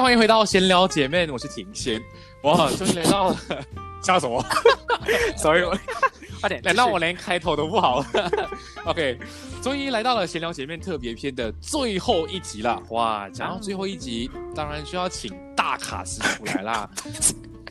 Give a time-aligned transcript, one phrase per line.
[0.00, 2.02] 欢迎回到闲聊姐妹，我是婷贤。
[2.42, 3.36] 哇，终于来到了，
[4.02, 4.42] 笑什么？
[5.36, 5.62] Sorry，
[6.40, 8.02] 快点，来到我连开头都不好。
[8.86, 9.18] OK，
[9.62, 12.82] 终于来到了闲聊姐妹特别篇的最后一集了。
[12.88, 16.90] 哇，讲到最后一集，当然需要请大卡师傅来啦。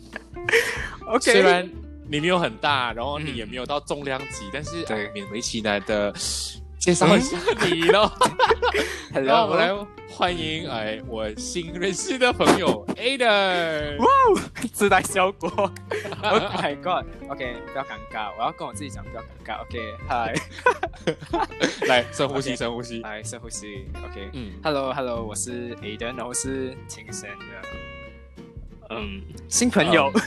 [1.09, 1.67] OK，虽然
[2.07, 6.13] 你没有很大，然后你也没有到重量级，但是勉为其难的。
[6.79, 8.09] 介绍一下你喽，
[9.11, 13.97] 让我们来欢迎哎，我新认识的朋友 Ada。
[13.97, 14.07] 哇，
[14.71, 15.49] 自带效果。
[16.21, 19.61] Oh my god！OK，不要尴尬，我要跟我自己讲，不要尴尬。
[19.61, 20.37] OK，Hi。
[21.87, 22.99] 来，深呼吸，深呼吸。
[23.01, 23.85] 来，深呼吸。
[24.03, 27.45] OK，嗯，Hello，Hello，我是 Ada，然后是青山的，
[28.89, 30.11] 嗯，新朋友。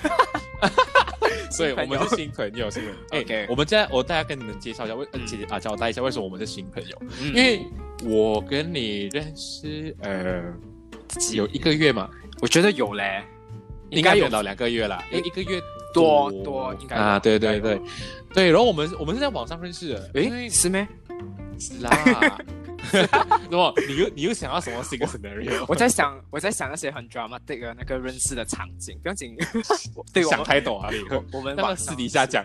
[1.51, 7.03] 所以我们是新朋友，是不是？OK，我们现在我大家跟你们介绍一下，为姐姐啊交代一下为什么我们是新朋友。
[7.21, 7.61] 因为
[8.05, 10.43] 我跟你认识呃
[11.35, 12.09] 有一个月嘛，
[12.41, 13.23] 我觉得有嘞，
[13.91, 15.61] 应该有到两个月了，一个月
[15.93, 17.79] 多多应该啊，对对对
[18.33, 18.51] 对。
[18.51, 20.89] 然后我们我们是在网上认识的，诶，是咩？
[21.59, 21.91] 是啦。
[23.51, 25.65] 那么你又你又想要什么新的 scenario？
[25.69, 29.37] 我在想我在想那些很 dramatic 的那个认识的场景，不要紧，
[30.13, 30.91] 对，想太多啊！
[31.33, 32.45] 我们那么 私底下讲。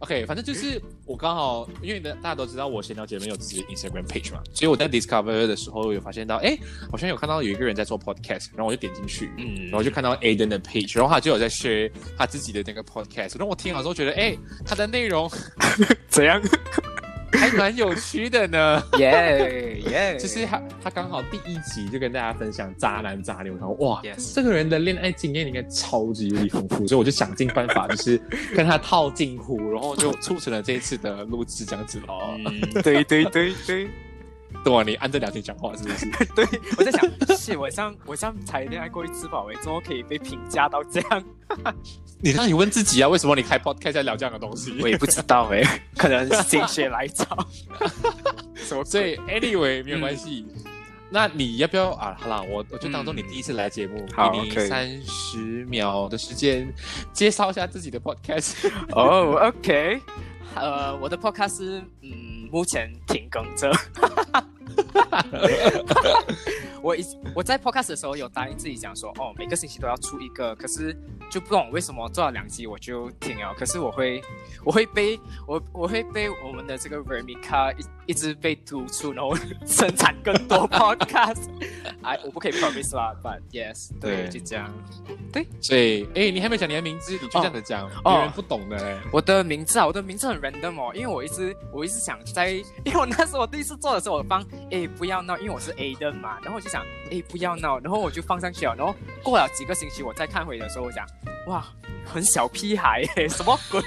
[0.00, 6.56] OK，反正就是我刚好，因为大家都知道我闲聊姐妹有自己的 Instagram page 嘛，所以我在 discover 的时候有发现到，哎，
[6.90, 14.36] 好像有看到有一个人在做 podcast，然后我就点进去，嗯，然后就看到 Aden 的 page，然后他就有在 share 他自己的那个 podcast，然后我听了之后觉得，哎，
[14.66, 15.30] 他的内容
[16.08, 16.40] 怎样？
[17.38, 20.16] 还蛮有趣的呢， 耶耶！
[20.20, 24.00] 就是他，他刚好第一集就跟大家分享渣男渣女，然后哇，
[24.34, 28.20] 这个人的恋爱经验应该超级无敌丰富， 所以我就想尽办法，就是
[28.54, 32.38] 跟他套近乎，然后就促成了这一次的录制这样子哦。
[32.82, 33.88] 对对对对。
[34.64, 36.06] 对啊，你按着聊天讲话是不是？
[36.34, 36.46] 对，
[36.78, 41.24] 我在想，是我像我像才恋爱过一次吧，我怎么可以被评价到这样？
[42.20, 44.76] 你那你问自己啊，为什么你开 podcast 在聊这样的东西？
[44.82, 45.62] 我也不知道哎，
[45.96, 47.36] 可能心血来潮。
[48.84, 50.46] 所以 anyway 没有关系。
[51.10, 52.16] 那你要不要啊？
[52.18, 56.66] 好啦，我我就当做你第一次来节目，给你三十秒的时间
[57.12, 58.68] 介绍一下自己的 podcast。
[58.90, 60.00] 哦，OK，
[60.56, 63.70] 呃，我的 podcast 嗯，目前停更着。
[66.82, 67.02] 我一
[67.34, 70.94] 我在 podcast 的时候有答应自己讲说，哦，每个星期都要出一个，可是
[71.30, 73.54] 就不懂为什么做了两集我就停了。
[73.54, 74.22] 可是我会
[74.64, 79.34] 我会被我我会被我们的这个 Vermica 一一直被突出，然后
[79.66, 81.48] 生产更多 podcast。
[82.02, 84.70] 哎，我不可以 promise 啦，but yes，对，就这样。
[85.32, 89.00] 对，所以哎，你还没讲你的名字，你就这样子讲，别人不懂的。
[89.10, 92.50] 我的名字啊，我的名字很 random 哦，因为我一直我一直想在，
[92.84, 94.44] 因为我那时候我第一次做的时候，我放。
[94.70, 101.06] 哎，不要闹，因为我是 A 的嘛，然后我就想，哎，不要闹，然后我就放上去了，然后过了几个星期，我再看回的时候，我想，
[101.46, 101.64] 哇，
[102.04, 103.82] 很小屁孩，什么鬼？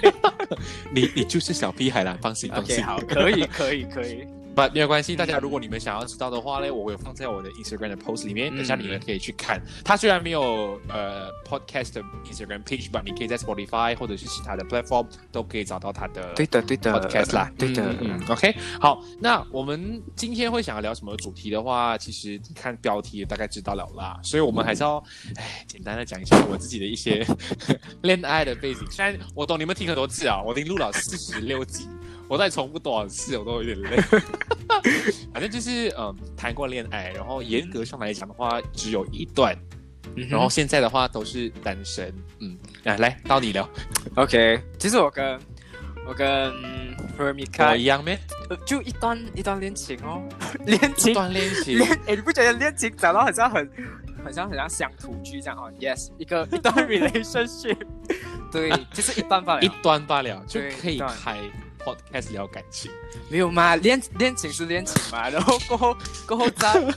[0.94, 4.28] 你你就是小屁孩啦，放心放心，好，可以可以可以，
[4.58, 9.62] 不没有关系，大家如果你们想要知道的话呢，我会放在我的 Instagram 的 post 里面，等下你们可以去看。
[9.86, 17.52] 它虽然没有呃 podcast 的 Instagram page，但你可以在 Spotify 或者是其他的 platform 都可以找到它的对的对的 podcast 啦。
[17.56, 24.98] 对的嗯嗯，OK，好，那我们今天会想要聊什么主题的话，其实你看标题大概知道了啦，所以我们还是要
[25.36, 27.24] 哎简单的讲一下我自己的一些
[28.02, 28.82] 恋爱的背景。
[28.90, 31.88] 虽然我懂你们听很多次啊，我已经录了四十六集。
[32.28, 33.98] 我再重复多少次，我都有点累。
[35.34, 39.56] 反正就是嗯，谈过恋爱，然后严格上来讲的话，只有一段。
[40.16, 42.14] 然后现在的话都是单身。
[42.40, 43.70] 嗯，来来到你了。
[44.16, 45.40] OK，其实我跟
[46.08, 46.52] 我跟
[47.18, 48.18] Fermica 一样咩？
[48.66, 50.24] 就一段一段恋情哦，
[50.66, 51.80] 恋情一段恋情。
[52.08, 53.70] 哎，你不觉得恋情讲到好像很，
[54.26, 57.78] 很像很像乡土剧这样哦？Yes，一个一段 relationship。
[58.52, 61.38] 对，就是一段罢了，一段罢了就可以开。
[62.12, 62.92] 开始聊感情，
[63.30, 63.76] 没有嘛？
[63.78, 65.98] 恋恋情是恋情嘛， 然后过后
[66.28, 66.94] 过后在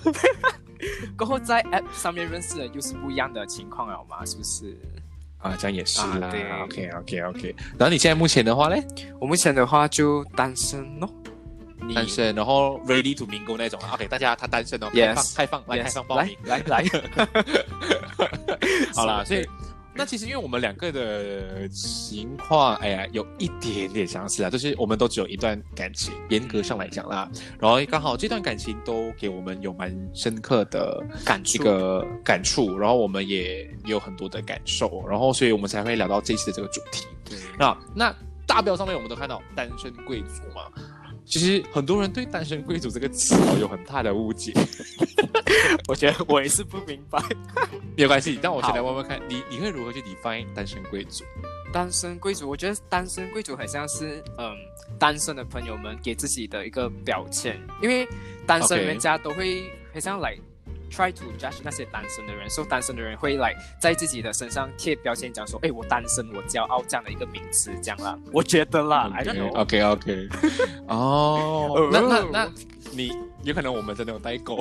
[1.16, 4.24] 过后在 App 上面认识的又是不一样的情况了嘛？
[4.24, 4.76] 是不是？
[5.38, 6.28] 啊，这样也是啦。
[6.30, 7.54] 对，OK OK OK。
[7.78, 8.76] 然后你现在目前的话呢？
[9.18, 11.08] 我目前的话就单身咯，
[11.94, 13.80] 单身，然后 ready to mingle 那种。
[13.92, 16.84] OK，大家他单身哦，开放开放来开放报名来来。
[18.94, 19.46] 好啦，所以。
[20.00, 37.06] 那其实因为我们两个的情况，哎呀，有一点点相似啊，就是我们都只有一段感情，严格上来讲啦，然后刚好这段感情都给我们有蛮深刻的感触，这个感触，然后我们也有很多的感受，然后所以我们才会聊到这次的这个主题。
[37.58, 38.14] 那那
[38.46, 40.62] 大标上面我们都看到单身贵族嘛。
[41.30, 44.52] 其实很多人对“单身贵族”这个词哦有很大的误解，
[45.86, 47.22] 我觉得我也是不明白。
[47.96, 51.24] 没有关系，但我先来问问看你，你会如何去 define 单身贵族？
[51.72, 54.56] 单身贵族，我觉得单身贵族很像是嗯，
[54.98, 58.08] 单身的朋友们给自己的一个标签，因为
[58.44, 60.36] 单身人家都会很像来。
[60.90, 69.54] Try to judge 那些单身的人，说单身的人会来在自己的身上贴标签，讲说，哎，我单身，我骄傲这样的一个名词，这样啦， 我觉得啦，I don't know。
[69.54, 70.28] OK OK。
[70.88, 72.52] 哦， 那那那
[72.92, 74.58] 你有可能我们真的有代沟。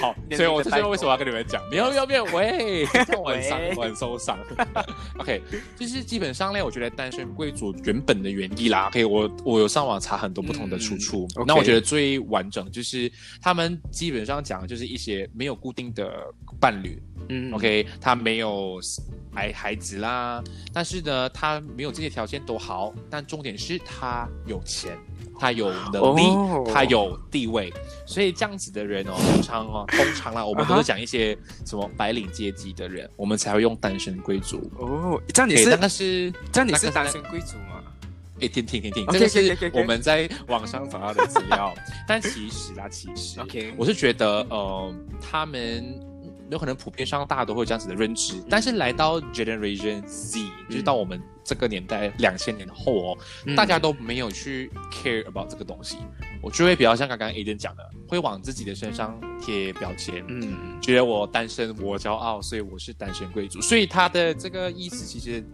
[0.00, 2.84] 好， 所以我就知道为什么要跟你们讲，没有没有没有，喂，
[3.22, 4.38] 我很伤，我很受伤。
[5.18, 5.42] OK，
[5.78, 13.10] 就是基本上呢，我觉得单身贵族原本的原意啦，OK，我我有上网查很多不同的出处，那我觉得最完整就是
[13.40, 16.12] 他们基本上讲的就是一些没有固定的
[16.58, 18.80] 伴侣，嗯，OK，他没有
[19.32, 24.96] 孩孩子啦，但是呢，他没有这些条件都好，但重点是他有钱。
[25.42, 27.72] 他有能力，他有地位，
[28.04, 31.34] 所以这样子的人哦，通常哦，通常啦，我们都是讲一些
[31.64, 35.18] 什么白领阶级的人，我们才会用单身贵族哦。
[35.32, 37.82] 这样你是，那是这样你是单身贵族吗？
[38.42, 41.74] 哎，听听听听，这个是我们在网上找到的资料。
[42.06, 46.09] 但其实啦，其实，OK，我是觉得，呃，他们。
[46.50, 53.18] 有可能普遍上大家都会有这样子的认知，但是来到 Generation Z，就是到我们这个年代两千年后哦，
[53.56, 55.98] 大家都没有去 care about 这个东西，
[56.42, 65.44] 我就会比较像刚刚 Aden 讲的，会往自己的身上贴标签，嗯，觉得我单身我骄傲，所以我是单身贵族，所以他的这个意思其实。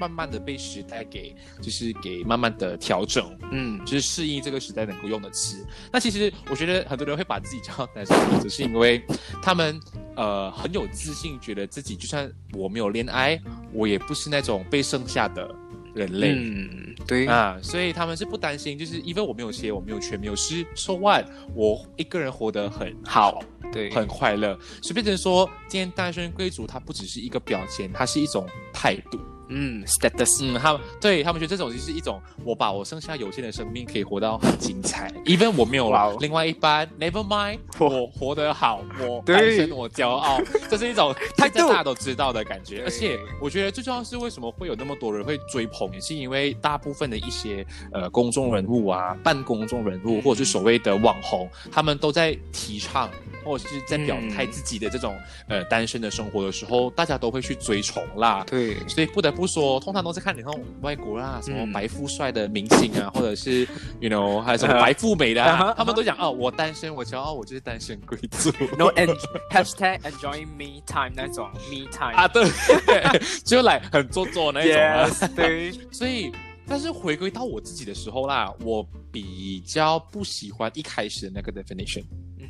[0.00, 5.64] 慢慢的被时代给，就是给慢慢的调整，嗯，就是适应这个时代能够用的词。
[5.92, 9.00] 那其实我觉得很多人会把自己叫单身贵族，是因为
[9.40, 9.80] 他们
[10.16, 13.40] 呃很有自信，觉得自己就算我没有恋爱，
[13.72, 15.48] 我也不是那种被剩下的
[15.94, 16.34] 人类。
[16.34, 21.26] 嗯，对啊，所以他们是不担心，就是因为我没有钱，我没有权，没有势，so what？
[21.54, 23.42] 我一个人活得很好，
[23.72, 24.58] 对，很快乐。
[24.82, 29.18] 所以变成说，今天单身贵族，它不只是一个标签，它是一种态度。
[29.56, 42.82] 嗯，status，嗯，他们对他们觉得这种就是一种，我把我剩下有限的生命可以活到很精彩，even 我没有了另外一半，never mind，我活得好，我单身我骄傲， 这是一种大家都知道的感觉。
[42.82, 53.08] 而且我觉得最重要是为什么会有那么多人会追捧，也是因为大部分的一些呃公众人物啊，半公众人物或者是所谓的网红，他们都在提倡。
[53.44, 55.14] 或者是在表态自己的这种
[55.48, 58.42] 呃单身的生活的时候，大家都会去追崇啦。
[58.46, 63.66] 对，所以不得不说，通常都是看你那种外国啦，什么白富帅的明星啊，或者是
[64.00, 65.42] you know 还有什么白富美的，
[65.76, 68.50] 他们都讲哦，我单身，我骄傲，我就是单身贵族。
[68.76, 69.16] No and
[69.50, 72.48] hashtag enjoy me time 那种 me time 啊，对，
[73.44, 75.28] 就来很做作那种啊。
[75.34, 76.32] 对，所以
[76.66, 82.04] 但是回归到我自己的时候啦，我比较不喜欢一开始的那个 definition。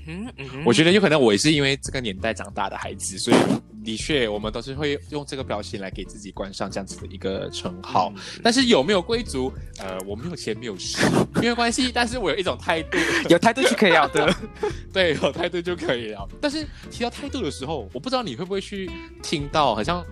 [0.06, 3.36] 嗯，嗯，我觉得有可能我也是因为这个年代长大的孩子，所以
[3.84, 8.12] 的确我们都是会用这个标签来给自己冠上这样子的一个称号。
[8.16, 9.52] 嗯但是有没有贵族？
[9.78, 10.98] 呃，我没有钱，没有势，
[11.34, 11.90] 没有关系。
[11.92, 12.98] 但是我有一种态度，
[13.28, 14.34] 有态度是可以了的。
[14.92, 16.28] 对，有态度就可以了。
[16.40, 18.90] 但是提到态度的时候，我不知道你会不会去
[19.22, 20.04] 听到，好像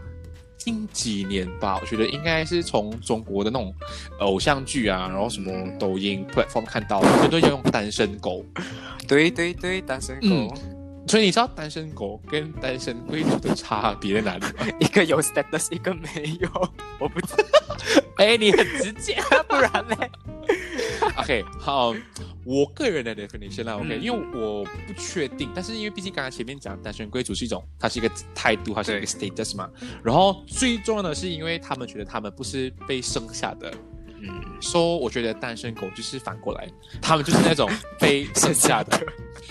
[0.56, 3.74] 近几年吧，我觉得应该是从中国的那种
[4.20, 8.44] 偶像剧啊，然后什么抖音 platform 看到，很多人用单身狗。
[9.08, 10.54] 对对对，单身嗯狗，
[11.12, 14.66] 所以你知道单身狗跟单身贵族的差别在哪里吗？
[14.80, 16.08] 一个有 status，一个没
[16.40, 16.48] 有，
[16.98, 17.76] 我不知道，
[18.16, 19.18] 哎，你很直接。
[19.46, 19.94] 不然呢
[21.18, 21.94] ？OK，好，
[22.46, 29.68] 我个人的 definition 啦，OK，、嗯因为我不确定，但是因为毕竟刚刚前面讲单身贵族是一种，它是一个态度，它是一个 status 嘛。
[30.02, 33.70] 然后最重要的是，因为他们觉得他们不是被生下的，
[34.22, 36.68] 嗯，说、我觉得单身狗就是反过来，
[37.00, 39.00] 他们就是那种 被剩下的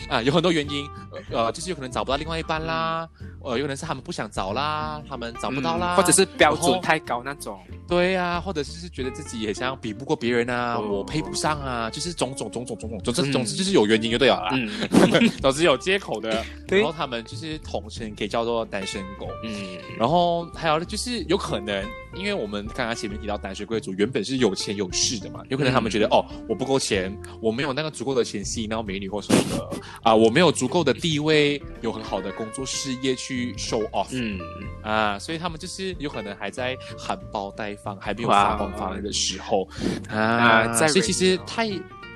[0.10, 0.88] 啊，有很多原因，
[1.32, 3.08] 呃，呃就是有可能找不到另外一半啦，
[3.42, 7.60] 呃，有可能是他们不想找啦，他们找不到啦，嗯或者是标准太高那种。
[7.88, 16.44] 对啊，或者是觉得自己也像比不过别人啊，哦我配不上啊，就是种种种种种种，总之嗯总之就是有原因就对了啦，嗯 总之有借口的。
[16.72, 19.28] 然后他们就是统称可以叫做单身狗。
[19.44, 21.86] 嗯，然后还有就是有可能，
[22.16, 34.39] 因为我们刚刚前面提到单身贵族原本是有钱有势的嘛，有可能他们觉得、哦，我不够钱，我没有那个足够的钱吸引到美女或什么的啊、我没有足够的地位，有很好的工作事业去 show off，嗯，
[34.84, 39.68] 啊，所以他们就是有可能还在含苞待放，还没有哇发光发热的时候。
[40.10, 41.68] 啊，啊在所以其实太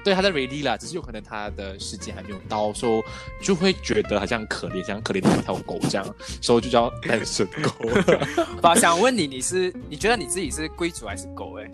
[0.04, 3.04] 对他在 ready 啦，只是有可能他的时间还没有到，所以
[3.42, 7.72] 就会觉得好像可怜，像可怜的一条狗这样，所以就叫单身狗。
[8.62, 11.58] 我想问你，你是你觉得你自己是贵族还是狗？
[11.60, 11.72] 哎，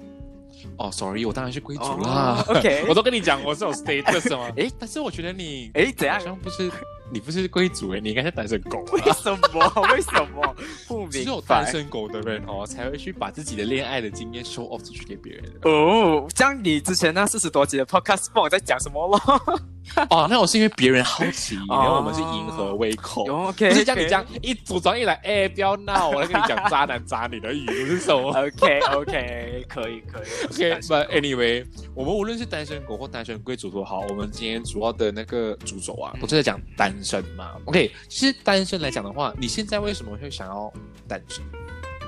[0.77, 2.45] 哦，sorry，我当然是贵族哦啦。
[2.47, 4.49] OK 我都跟你讲我是有 status 嘛。
[4.57, 6.25] 诶 但是我觉得你哎，怎样好？
[6.25, 6.69] 像不是，
[7.11, 8.91] 你不是贵族诶，你应该是单身狗啊。
[8.93, 9.81] 为什么？
[9.93, 10.55] 为什么？
[10.87, 11.41] 不明只有。
[11.41, 15.43] 单身狗的人哦，才会去把自己的恋爱的经验 show off 出去给别人。
[15.63, 19.61] 哦，像你之前那四十多集的 podcast 不懂我在讲什么咯？
[20.09, 23.25] 哦，那我是因为别人好奇，哦 然后我们是迎合胃口。
[23.25, 30.25] 有 OK，不是像你这样一组装一来，哎，不要闹，我来跟你讲 渣男渣女的语录是什么 OK OK，可以可以。
[30.49, 37.57] ？OK，but anyway，我们无论是单身狗或单身贵族都好，我们今天主要的那个主轴啊，都是在讲单身嘛。
[37.65, 40.71] OK，其实单身来讲的话，你现在为什么会想要
[41.07, 41.43] 单身？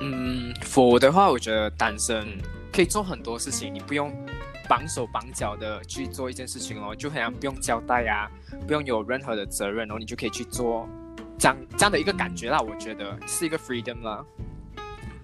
[0.02, 2.28] 嗯，我的话，我觉得单身
[2.72, 4.14] 可以做很多事情，你不用
[4.68, 8.30] 绑手绑脚的去做一件事情哦，就好像不用交代啊，
[8.68, 10.88] 不用有任何的责任，然后你就可以去做
[11.38, 12.60] 这样这样的一个感觉啦。
[12.60, 14.26] 我觉得是一个 freedom 啦。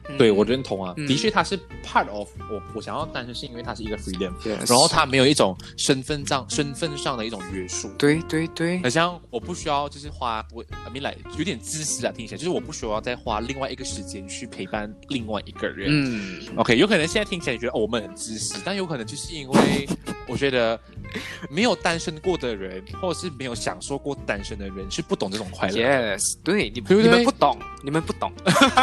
[0.09, 7.89] 嗯对我认同啊，嗯的确它是 part of 我我想要单身是因为它是一个 freedom，Yes 然后它没有一种身份上身份上的一种约束。
[7.97, 15.87] 对对对好像我不需要就是花我 I mean like 有点自私啊，听起来就是我不需要再花另外一个时间去陪伴另外一个人。
[15.89, 19.87] 嗯，OK，有可能现在听起来觉得哦我们很自私，但有可能就是因为
[20.27, 20.79] 我觉得
[21.49, 25.75] 没有单身过的人，或者是没有享受过单身的人是不懂这种快乐。
[25.75, 28.31] Yes，对你你们不懂，你们不懂。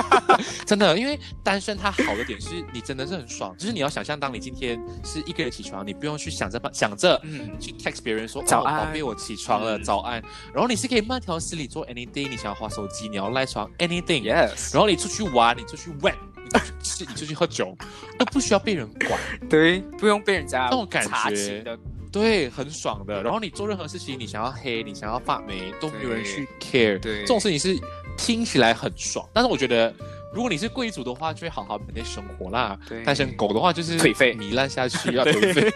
[0.67, 10.23] 真的，因为单身它好的点是你真的是很爽，就是你要想象，当你今天是一个人起床，你不用去想着想着嗯，去 text 别人说早安哦、宝贝，我起床了，嗯早安。
[10.53, 14.23] 然后你是可以慢条斯理做 anything，你想要划手机，你要赖床 anything。
[14.23, 17.77] Yes，然后你出去玩，你出去 wet，你出去吃，你出去喝酒，
[18.19, 21.79] 都不需要被人管， 对，不用被人家那种感觉的。
[22.21, 23.23] 对，很爽的。
[23.23, 26.99] 然后你做任何事情，你想要黑，你想要发霉，都没有人去 care。
[26.99, 27.79] 对这种事情是
[28.17, 29.95] 听起来很爽，但是我觉得。
[30.35, 32.79] 如果你是贵族的话，就会好好每天生活啦。
[32.87, 35.73] 对 单身狗的话就是颓废糜烂下去要 颓废。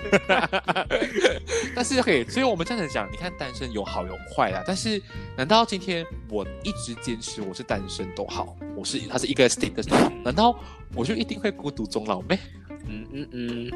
[1.74, 4.62] 但是可以，所以我们这样子讲，你看单身有好有坏啊。
[4.66, 5.00] 但是
[5.34, 9.88] 难道今天我一直坚持我是单身都好，我是它是一个 status，
[10.22, 10.54] 难道
[10.94, 12.38] 我就一定会孤独终老咩？
[12.86, 13.70] 嗯嗯嗯，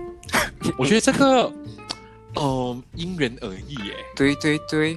[0.76, 1.50] 我觉得这个，
[2.36, 3.96] 嗯、因人而异耶。
[4.16, 4.92] 对对对，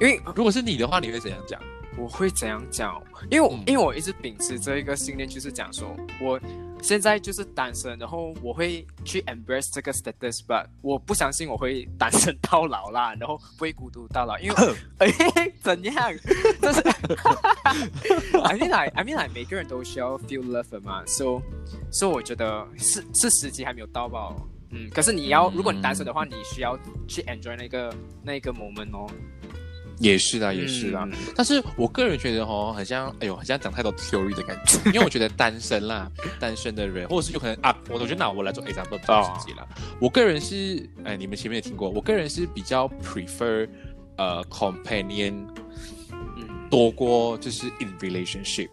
[0.00, 1.60] 因为如果是你的话，你会怎样讲？
[1.96, 3.00] 我会怎样讲？
[3.30, 6.40] 因为我、嗯因为我一直秉持这一个信念，就是讲说，我
[6.82, 16.12] 现在就是单身，然后我会去 embrace 这个 status，but 我不相信我会单身到老啦，然后不会孤独到老，因为 哎怎样？
[16.60, 16.80] 就是
[18.42, 21.40] I mean like I mean like 每个人都需要 feel love 的嘛，so
[21.92, 24.34] so 我觉得是是时机还没有到吧。
[24.74, 26.76] 嗯，可是你要，如果你单身的话，你需要
[27.06, 29.06] 去 enjoy 那个那个 moment 哦。
[30.00, 31.08] 也是啦，也是啦。
[31.08, 39.64] 嗯但是我个人觉得哦，好像哎呦，好像讲太多 theory 的感觉， 因为我觉得单身啦，单身的人，或者是有可能啊，我我觉得那我来做 example 比较直接啦。
[40.00, 43.68] 我个人是，哎，你们前面也听过，我个人是比较 prefer
[44.16, 45.46] 呃 companion
[46.10, 48.70] 嗯多过就是 in relationship。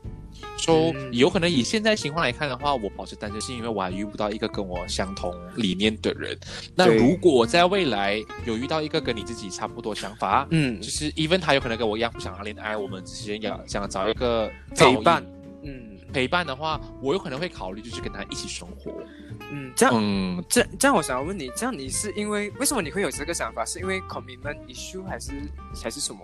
[0.62, 6.38] 说、嗯有可能以现在情况来看的话，我保持单身是因为我还遇不到一个跟我相同理念的人。
[6.75, 15.25] 那如果在未来有遇到一个跟你自己差不多想法，嗯就是 even 他有可能跟我一样不想谈恋爱，我们之间要想找一个陪伴
[15.63, 18.91] 嗯陪伴的话，我有可能会考虑就是跟他一起生活。
[19.51, 23.65] 嗯，这样嗯，这这样，我想要问你，这样你是因为为什么你会有这个想法？
[23.65, 25.32] 是因为 commitment issue 还是
[25.84, 26.20] 还是什么？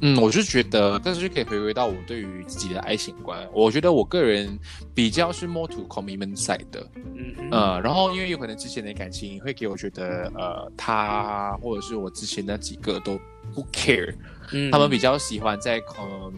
[0.00, 3.48] 嗯，我就觉得，但是就可以回归到我对于自己的爱情观。
[3.52, 4.56] 我觉得我个人
[4.94, 13.18] 比较是 more to commitment side 的，嗯嗯呃，然后因为有可能之前的感情会给我觉得，呃，他或者是我之前那几个都
[13.52, 14.14] 不 care，、
[14.52, 16.32] 嗯他们比较喜欢在 com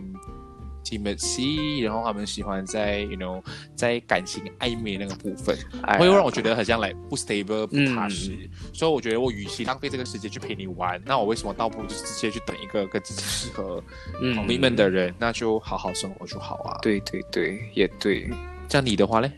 [0.98, 3.42] intimacy，然后他们喜欢在 you know
[3.76, 5.56] 在感情暧昧那个部分，
[5.98, 8.36] 会让我觉得很像来不 stable 不嗯踏实，
[8.72, 13.82] 所以我觉得我与其浪费这个时间去陪你玩，那我为什么倒不如就是直接去等一个跟自己适合
[14.20, 16.78] 嗯 commitment 的人，那就好好生活就好啊。
[16.82, 18.28] 对对对，也对。
[18.68, 19.28] 像你的话嘞，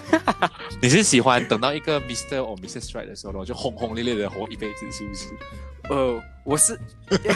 [0.82, 2.36] 你是喜欢等到一个 Mr.
[2.36, 2.90] or Mrs.
[2.90, 5.28] Right 的时候，然后就轰轰烈烈的活一辈子，是不是？
[5.88, 6.76] 呃，我是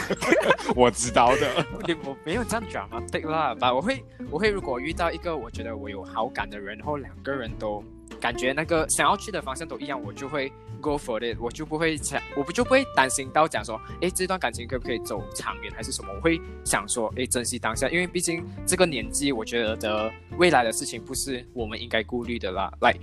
[0.75, 1.65] 我知道的。
[1.87, 7.81] 你我没有这样 dramatic 啦，吧，我会我会如果遇到一个我觉得我有好感的人，然后两个人都
[8.19, 16.11] 感觉那个想要去的方向都一样，我就会 go for it，我就不会想，我不就不会担心到讲说，哎，这段感情可不可以走长远还是什么？
[16.13, 22.69] 我会想说，哎，珍惜当下，因为毕竟这个年纪，我觉得的未来的事情不是我们应该顾虑的啦。
[22.81, 22.93] 来，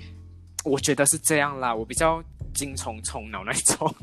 [0.63, 2.23] 我觉得是这样啦，我比较
[2.53, 3.95] 精虫充脑那一种。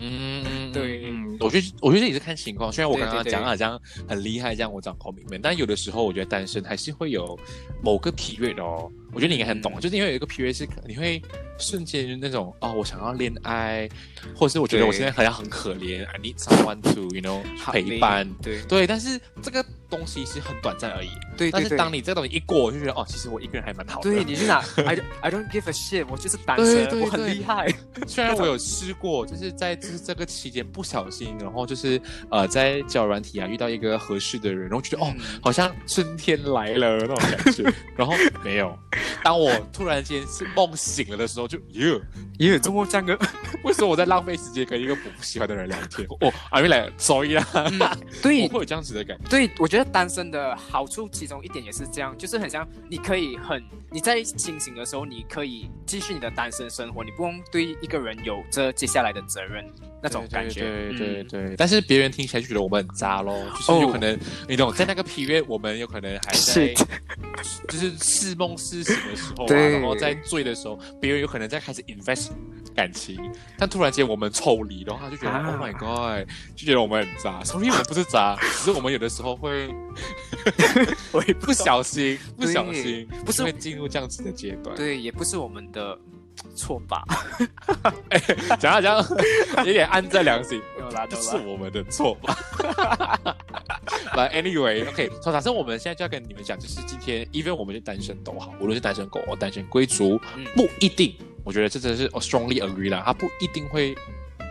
[0.00, 2.72] 嗯， 对嗯，我觉得我觉得也是看情况。
[2.72, 7.38] 虽然我对刚刚讲好像很厉害，这样我讲 commitment，但有的时候我觉得单身还是会有
[7.82, 8.90] 某个 period 哦。
[9.18, 11.20] 我觉得你应该很懂，嗯就是因为有一个 period 是你会
[11.58, 13.88] 瞬间那种哦，我想要恋爱，
[14.32, 18.32] 或者是我觉得我现在好像很可怜，I need someone to you know 陪伴。
[18.40, 21.08] 对对，但是这个东西是很短暂而已。
[21.36, 21.50] 对。
[21.50, 24.08] 但是当你这个东西一过，我就觉得哦，其实我一个人还蛮好的。
[24.08, 27.66] 对，你是哪？I don't- I don't give a shit，我就是单对身，对我很厉害。
[28.06, 37.64] 虽然我有试过，就是在就是这个期间不小心，然后就是呃在交友软体啊遇到一个合适的人，然后觉得、哦嗯好像春天来了那种感觉，
[37.96, 38.78] 然后没有。
[39.22, 42.00] 当我突然间是梦醒了的时候，就耶，
[42.38, 43.18] 也有这么这样个。
[43.64, 46.06] 为什么我在浪费时间跟一个我不喜欢的人聊天？
[46.20, 49.24] 哦，阿明来，sorry 啦， 我对会有这样子的感觉。
[49.28, 59.64] 对，我觉得单身的好处其中一点也是这样，就是很像你可以很你在清醒的时候，你可以继续你的单身生活，你不用对一个人有着接下来的责任
[60.02, 60.60] 那种感觉。
[60.60, 64.18] 对对对但是别人听起来就觉得我们很渣咯，就是有可能、
[64.48, 66.74] 你懂，在那个 period 我们有可能还在是
[67.68, 68.82] 就是似梦似
[69.16, 72.28] 时候啊，然后在醉的时候，别人有可能在开始 invest
[72.74, 73.18] 感情，
[73.58, 77.42] 但突然间我们抽离，然后他就觉得、啊 Oh my God，就觉得我们很渣。
[77.44, 79.68] sorry，我们不是渣， 只是我们有的时候会
[81.12, 84.76] 我也不 小心，不小心，不是会进入这样子的阶段。
[84.76, 85.98] 对，也不是我们的
[86.54, 87.04] 错吧？
[88.58, 89.06] 讲到这样，
[89.66, 90.60] 有点暗在良心。
[90.78, 91.16] 有啦， 这。
[91.16, 92.36] 是我们的错吧？
[94.14, 103.94] But anyway，OK，、所以反正我们现在就要跟你们讲，就是今天，even 我们是单身都好，无论是单身狗或单身贵族，嗯不一定，我觉得这真的是我 strongly agree 啦，他不一定会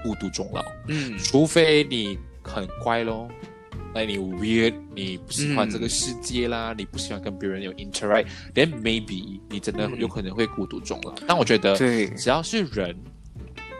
[0.03, 3.27] 孤独终老，嗯，除非你很乖咯。
[3.97, 9.99] 那你 weird，你不喜欢这个世界啦，你不喜欢跟别人有 interact，then maybe 你真的嗯。
[9.99, 11.15] 有可能会孤独终老。
[11.27, 12.07] 但我觉得，对。
[12.09, 12.95] 只要是人，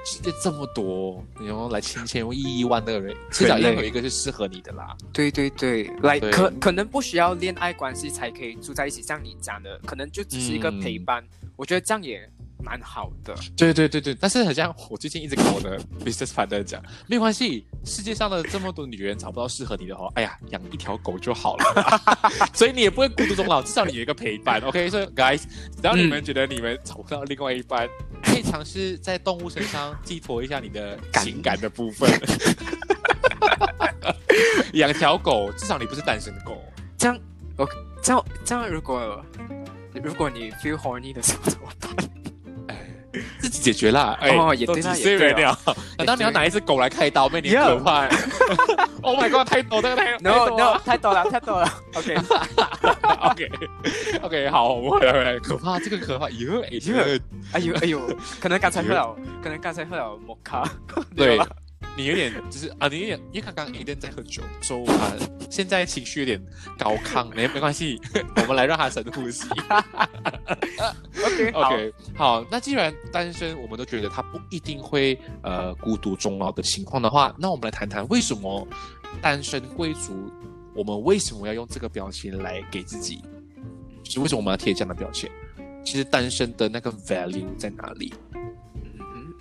[0.04, 4.98] 世界这么多，然后来千千亿亿万的人，至少要有一个是适合你的啦。
[5.14, 6.32] 对对对，来对。
[6.32, 11.24] 可可能不需要恋爱关系才可以住在一起，像你讲的，可能就只是一个陪伴，
[11.58, 12.30] 我觉得这样也
[12.64, 13.36] 蛮好的。
[13.58, 22.02] 对对对对，但是好像我最近一直跟我的 business partner 讲，没有关系，世界上的这么多女人找不到适合你的话，哎呀，养一条狗就好了，
[22.54, 24.62] 所以你也不会孤独终老，至少你有一个陪伴。
[24.62, 25.42] OK，所以 guys，
[25.76, 27.90] 只要你们觉得你们找不到另外一半，
[28.24, 32.10] 可以尝试在动物身上寄托一下你的情感的部分。
[34.74, 36.62] 养条狗，至少你不是单身狗。
[36.98, 37.20] 这样，
[37.58, 37.68] 我
[38.04, 39.24] 这样这样，如果
[40.04, 41.92] 如果你 feel horny 的时候怎么办？
[43.40, 44.16] 自己解决啦。
[44.22, 45.60] 哎、哦也都几对啦也对岁人了，
[45.98, 47.28] 难道你要拿一只狗来开刀？
[47.28, 48.08] 被你可怕！
[49.02, 50.82] Oh my god，太多，这个太 No no，了。
[50.86, 51.70] 太多了太多了。
[51.96, 53.50] OK，OK
[54.22, 57.20] OK，好，我们回来回来，可怕，这个可怕，哟，哎呦，
[57.54, 60.70] 哎呦哎呦，可能刚才喝了，可能刚才喝了摩卡。
[61.16, 61.48] 对吧，
[61.98, 65.14] 你有点 就是啊，你有点，因为刚刚 Aiden 在喝酒，所以啊，
[65.50, 66.40] 现在情绪有点
[66.78, 68.00] 高亢，没 没关系，
[68.38, 69.48] 我们来让他深呼吸。
[71.26, 78.68] OK，好 OK，好，那既然单身，我们都觉得他不一定会呃孤独终老的情况的话，那我们来谈谈为什么
[79.22, 80.32] 单身贵族，
[80.76, 83.22] 我们为什么要用这个标签来给自己？
[84.04, 85.30] 就是为什么我们要贴这样的标签？
[85.84, 88.14] 其实单身的那个 value 在哪里？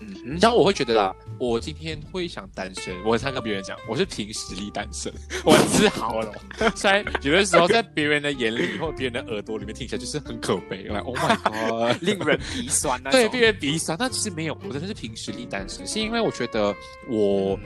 [0.06, 5.12] 嗯嗯嗯，像我会觉得啦，我今天会想单身，我很常跟别人讲，我是凭实力单身，
[5.44, 6.32] 我很自豪了。
[6.74, 11.36] 虽然有的时候在别人的眼里或别人的耳朵里面听起来就是很可悲， 来 Oh my
[11.90, 16.74] God，令人鼻酸那 对，令人鼻酸，但其实没有，我真的是凭实力单身，是因为我觉得
[17.08, 17.58] 我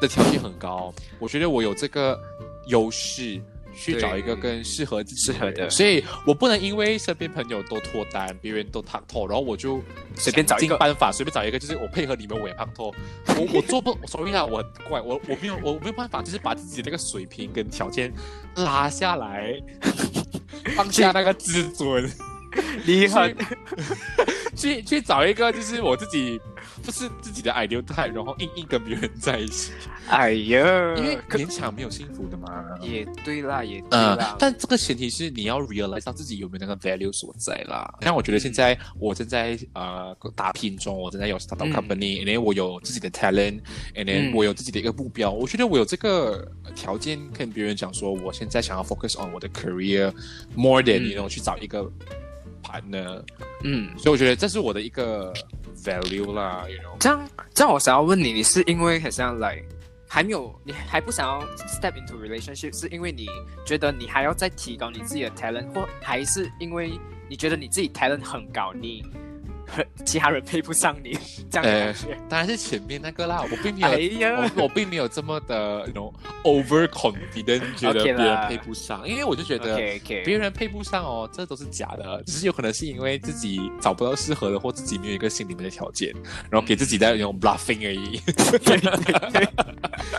[0.00, 2.18] 的条件很高，我觉得我有这个
[2.66, 3.40] 优势
[3.80, 5.68] 去找一个更适合自己适合的。
[5.70, 9.82] 所以我不能因为身边朋友都脱单，别人都烫透，然后我就
[10.14, 12.94] 随便找一个办法，随便找一个，就是我配合你们，我也烫透，
[13.28, 18.12] 我我做不，sorry 啊，我很怪，我我没有我没有办法，就是把自己那个水平跟条件
[18.56, 19.54] 拉下来，
[20.76, 22.10] 放下那个自尊。
[22.84, 23.36] 你很
[24.56, 26.40] 去去找一个就是我自己
[26.90, 29.70] 不是自己的 ideal type，然后硬硬跟别人在一起，
[30.08, 32.64] 哎呀，因为勉强没有幸福的嘛。
[32.80, 37.88] 也对啦，也对嗯啦，，但这个前提是你要 realize 到自己有没有那个 value 所在啦。
[38.00, 45.30] 像我觉得现在我正在呃打拼中，我正在有 startup 嗯 company，然后我有自己的 talent，and then 嗯我有自己的一个目标。
[45.30, 50.12] 我觉得我有这个条件跟别人讲说，我现在想要 focus on 我的 career
[50.56, 51.88] more than 嗯 you know 去找一个
[52.62, 53.22] partner。
[53.64, 53.90] 嗯。
[53.98, 55.32] 所以我觉得这是我的一个
[55.82, 56.96] value 啦，you know。
[56.98, 59.62] 这样，这样我想要问你，你是因为很像来
[60.08, 63.28] 还没有，你还不想要 step into relationship，是因为你
[63.64, 69.10] 觉得你还要再提高你自己的 talent，或还是因为你觉得你自己 talent 很高，你和
[70.04, 71.16] 其他人配不上你
[71.50, 72.16] 这样的感觉？
[72.28, 76.12] 当然是前面那个啦，我并没有，哎呀，我我并没有这么的，you know
[76.44, 79.76] over confident， 觉得别人配不上，因为我就觉得
[80.24, 86.12] 别人配不上哦，这都是假的，只是有可能是因为自己找不到适合的，或自己没有一个心里面的条件，
[86.50, 88.20] 然后给自己在那种 bluffing 而已。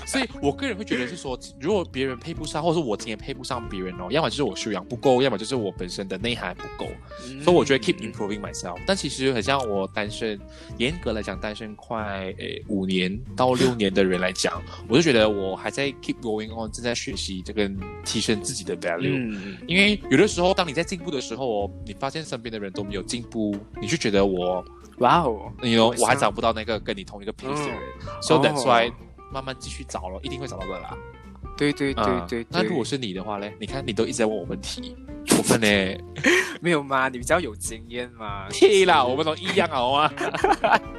[0.06, 6.90] 所以我个人会觉得是说，如果别人配不上，或者是我今天配不上别人哦，要么就是我修养不够，要么就是我本身的内涵不够。
[7.26, 8.78] 嗯所以我觉得 keep improving myself。
[8.86, 10.40] 但其实很像我单身，
[10.78, 17.70] 严格来讲单身快诶五年到六年的人来讲，我就觉得我还在 keep going on，正在学习这个
[18.06, 19.16] 提升自己的 value。
[19.16, 24.64] 嗯，因为有的时候，当你在进步的时候哦，你发现身边的人都没有进步，你就觉得我，
[25.00, 28.92] 哇哦，你 know 我我还找不到那个跟你同一个 pace 的人、嗯 s o that's 哦 why
[29.32, 30.98] 慢慢继续找了，一定会找到的啦。
[31.62, 34.96] 对对对嗯对对，那如果是你的话嘞，你看你都一直在问我问题，
[35.30, 35.68] 过分呢？
[36.60, 37.08] 没有吗？
[37.08, 38.48] 你比较有经验嘛？
[38.50, 40.12] 屁啦，我们都一样好吗？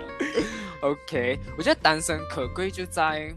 [0.82, 3.36] OK，我觉得单身可贵就在，嗯，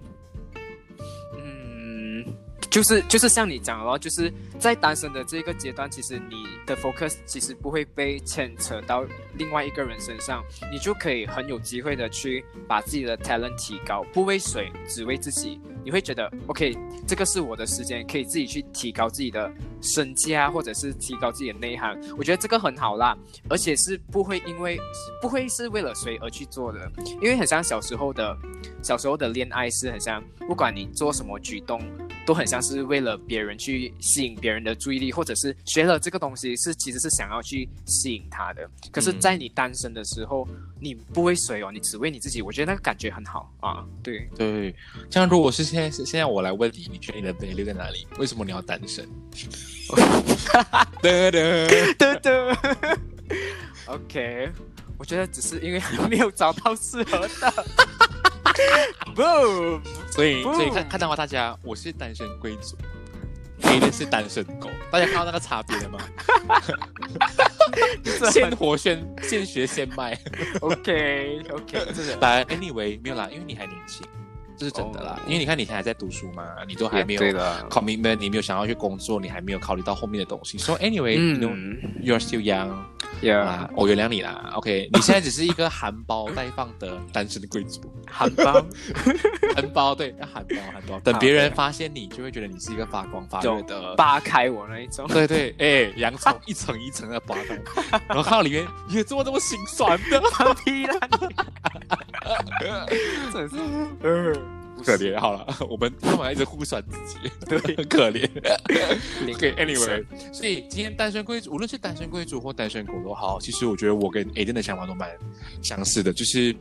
[2.76, 9.06] 就是就是像你讲的，就是在单身的这个阶段，其实你的 focus 其实不会被牵扯到
[9.38, 15.58] 另外一个人身上，你就可以很有机会的去把自己的 talent 提高，不为谁，只为自己。
[15.86, 21.98] 你会觉得 OK，这个是我的时间，可以自己去提高自己的身价，或者是提高自己的内涵。
[22.18, 24.78] 我觉得这个很好啦，而且是不会因为
[25.22, 28.38] 不会是为了谁而去做的，因为很像小时候的
[28.84, 31.80] 小时候的恋爱是很像，不管你做什么举动，
[32.26, 38.68] 都很像是为了别人去吸引别人的注意力，或者是学了这个东西是其实是想要去吸引他的。
[38.92, 40.48] 可是，嗯在你单身的时候，
[40.80, 43.86] 你不为谁哦，你只为你自己，我觉得那个感觉很好啊。
[44.02, 44.76] 对，对，
[45.10, 48.08] 这样如果是现在现在我来问你，你觉得你的 value 在哪里？
[48.18, 49.08] 为什么你要单身？
[50.52, 52.56] 哒哒对对
[53.86, 54.52] ，OK，
[54.98, 57.66] 我觉得只是因为还没有找到适合的。
[59.16, 59.82] Boom，
[60.16, 61.16] 所以所以看看到话？
[61.16, 62.78] 大家，我是单身贵族。
[63.62, 66.00] 黑的是单身狗， 大家看到那个差别了吗？
[68.32, 70.18] 现活现现学现卖。
[70.60, 74.06] OK OK，真的但 anyway 没有啦，因为你还年轻，
[74.58, 75.18] 这是真的啦。
[75.18, 77.22] 哦因为你看你现在还在读书嘛，你都还没有
[77.70, 80.58] commitment，你没有想要去工作，你还没有考虑到后面的东西。
[80.58, 84.52] So anyway，you know 嗯 you're still young，Yeah，啊，我原谅你啦。
[84.56, 88.64] OK，你现在只是一个含苞待放的单身的贵族， 含苞，
[89.56, 91.00] 含苞对，要含苞含苞。
[91.02, 93.96] 等别人发现你，就会觉得你是一个发光发热的。
[93.96, 95.08] 扒开我那一种。
[95.08, 97.60] 对对，哎，洋葱一层一层的扒开，
[98.08, 101.28] 然后看到里面有这么这么心酸的，放屁啦你！
[103.34, 103.56] 真是，
[104.02, 104.34] 呃，
[104.86, 105.20] 可怜。
[105.20, 107.32] 好了， 我们干嘛一直互酸自己？
[107.48, 108.30] 对很可怜。
[109.26, 115.10] 零 OK，anyway，、所以今天单身贵族，无论是单身贵族或单身狗都好，其实我觉得我跟 Aiden 的想法都蛮
[115.62, 116.56] 相似的，就是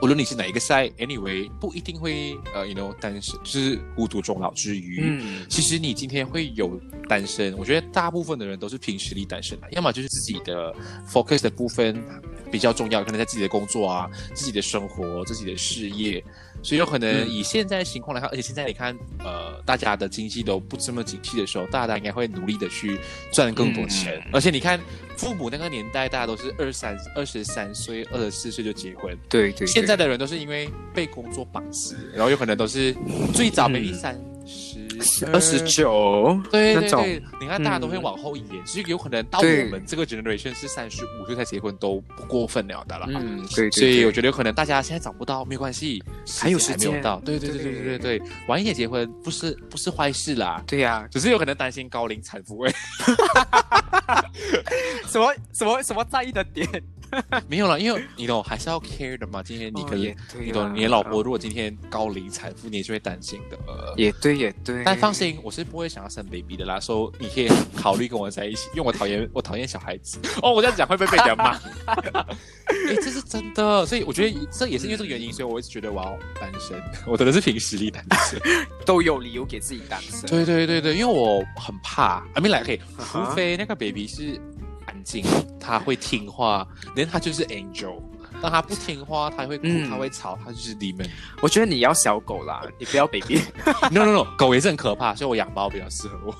[0.00, 10.72] 无论你是哪一个 side，anyway 不一定会呃，you know 单身，就是孤独终老之余，嗯其实你今天会有单身，我觉得大部分的人都是凭实力单身的，要么就是自己的
[11.08, 12.00] focus 的部分
[12.52, 16.22] 比较重要，可能在自己的工作啊、自己的生活、自己的事业，
[16.62, 17.28] 所以有可能嗯。
[17.30, 22.98] 以现在的情况来看，而且现在你看，呃，大家的经济都不这么景气的时候，大家应该会努力的去
[23.32, 24.80] 赚更多钱，嗯而且你看
[25.16, 32.94] 父母那个年代，大家都是二三二十三岁、二十四岁就结婚，对对，现在的人都是因为被工作绑死，然后有可能都是
[33.34, 33.72] 最早嗯。
[33.72, 34.87] maybe 三十
[35.32, 43.06] 二十，九，对对对，你看大家都会往后延，所以有可能到我们这个 generation 是三十五岁才结婚都不过分了的啦。
[43.08, 46.02] 嗯，对，所以我觉得有可能大家现在找不到没关系，
[46.40, 52.74] 还有时间没有到，对对对对对对对，晚一点结婚不是不是坏事啦，对呀，只是有可能担心高龄产妇哎，
[55.06, 56.66] 什么什么什么在意的点，
[57.48, 59.42] 没有了，因为你懂还是要 care 的嘛。
[59.42, 63.58] 今天你可以你懂你的老婆如果今天高龄产妇，你也是会担心的。
[63.96, 70.18] 也对也对，但放心，我是不会想要生 baby 的啦，所以你可以考虑跟我在一起，因为我讨厌 我讨厌小孩子。
[70.42, 71.58] 哦，我这样讲会不会被人家骂？
[72.88, 78.40] 哎、这是真的，所以我觉得这也是因为这个原因，所以我一直觉得我要单身，我真的是凭实力单身。
[78.84, 84.40] 都有理由给自己单身，对对对对，因为我很怕，I mean 哈除非那个 baby 是
[84.88, 85.22] 安静，
[85.60, 88.00] 他会听话，连他就是 angel。
[88.40, 91.08] 当他不听话，他会哭，嗯他会吵，他就是 demon。
[91.42, 96.34] 我觉得你要小狗啦，你不要 baby，no no no，狗也是很可怕，所以我养猫比较适合我。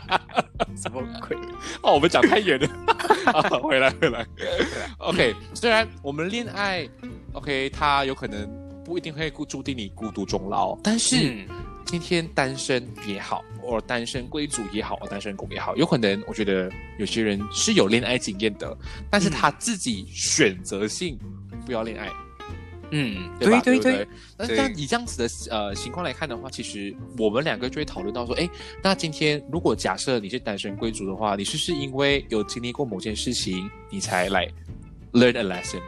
[0.76, 1.36] 什么鬼？
[1.82, 2.68] 哦，我们讲太远了，
[3.32, 4.26] 啊、回来回来。
[4.98, 6.86] OK，虽然我们恋爱
[7.32, 8.48] ，OK，它有可能
[8.84, 11.46] 不一定会注定你孤独终老，但是、嗯
[11.84, 18.76] 今天单身也好，或单身贵族也好，或单身狗也好，有可能我觉得有些人是有恋爱经验的，
[19.10, 21.18] 但是他自己选择性
[21.66, 22.08] 不要恋爱。
[22.92, 23.60] 嗯，对吧？
[23.60, 24.08] 对对不对。
[24.36, 28.50] 那像以这样子的呃情况来看的话，其实我们两个就会讨论到说，哎，
[28.82, 34.44] 那今天如果假设你是单身贵族的话，你是不是因为有经历过某件事情，你才来
[35.12, 35.80] learn a lesson？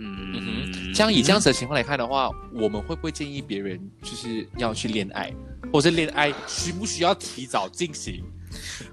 [0.00, 5.32] 嗯嗯哼，像以这样子的情况来看的话，我们会不会建议别人就是要去恋爱，
[5.72, 8.24] 或者是恋爱需不需要提早进行？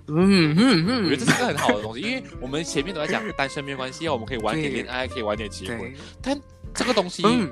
[0.08, 6.40] 嗯嗯嗯，我觉得这是个很好的东西，因为我们前面都在讲单身没有关系，我们可以晚点恋爱，可以晚点结婚，，但
[6.74, 7.50] 这个东西嗯。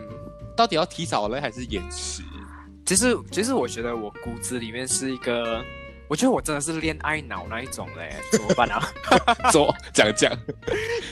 [0.56, 2.24] 到底要提早呢还是延迟？
[2.84, 5.64] 其实，其实我觉得我骨子里面是一个，
[6.08, 8.82] 我觉得我真的是恋爱脑那一种嘞，怎么办啊？
[9.52, 10.36] 说，讲讲。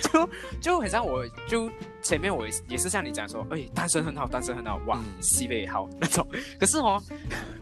[0.02, 1.70] 就就很像我，就
[2.06, 6.26] 前面我也是像你讲说，哎，单身很好，单身很好，哇嗯，西北也好那种。
[6.60, 7.02] 可是哦，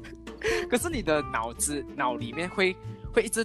[0.70, 2.76] 可是你的脑子脑里面会
[3.14, 3.42] 会一直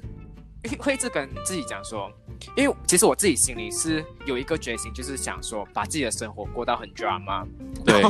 [0.64, 2.10] 会会一直跟自己讲说，
[2.56, 7.46] 因为其实我自己心里是有一个决心，就是想说把自己的生活过到很 drama。
[7.84, 8.02] 对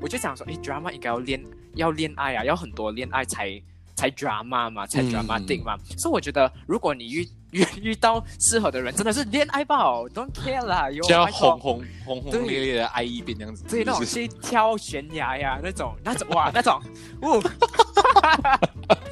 [0.00, 1.44] 我就想说，哎 d r a m a 应该要恋
[1.76, 3.50] 要恋爱啊，要很多恋爱才
[3.96, 5.76] 才 drama 嘛，才嗯 dramatic 嘛。
[5.98, 13.64] 所以我觉得，如果你遇遇遇到适合的人，真的是恋爱吧哦，don't care 啦，有就要轰轰轰轰烈烈的爱一遍这样子。
[13.68, 16.80] 对，那种就是去跳悬崖呀，那种那种哇，那种，
[17.20, 17.42] 哦，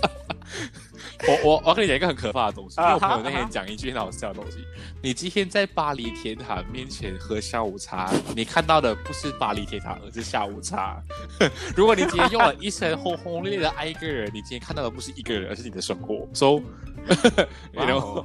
[1.28, 4.64] 我我我跟你讲一个很可怕的东西，因为啊我朋友那天讲一句很好笑的东西。
[5.02, 11.02] 你今天在巴黎铁塔面前喝下午茶，你看到的不是巴黎铁塔，而是下午茶。
[11.76, 16.26] 如果你今天用了一身轰轰烈烈的爱一个人，你今天看到的不是一个人，而是你的生活。
[16.32, 16.62] So，you
[17.86, 18.24] know，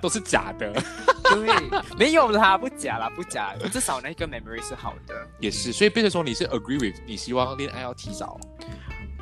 [0.00, 0.72] 都是假的。
[1.22, 1.48] 对，
[1.96, 5.14] 没有啦，不假啦，不假，至少那个 memory 是好的。
[5.38, 8.38] 也是，所以变成说你是 agree with，你希望恋爱要提早。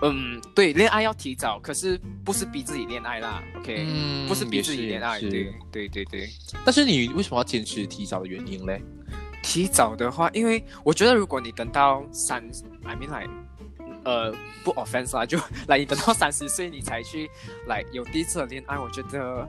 [0.03, 6.29] 嗯，对，恋爱要提早，可是不是逼自己恋爱啦，OK，、嗯不是逼自己恋爱，对对对对。
[6.65, 8.81] 但是你为什么要坚持提早的原因嘞？
[9.43, 12.43] 提早的话，因为我觉得如果你等到三
[12.85, 13.31] ，I mean like，
[14.05, 17.31] 呃，不 offense 啦，就 来你等到三十岁你才去
[17.67, 19.49] 来有第一次的恋爱，我觉得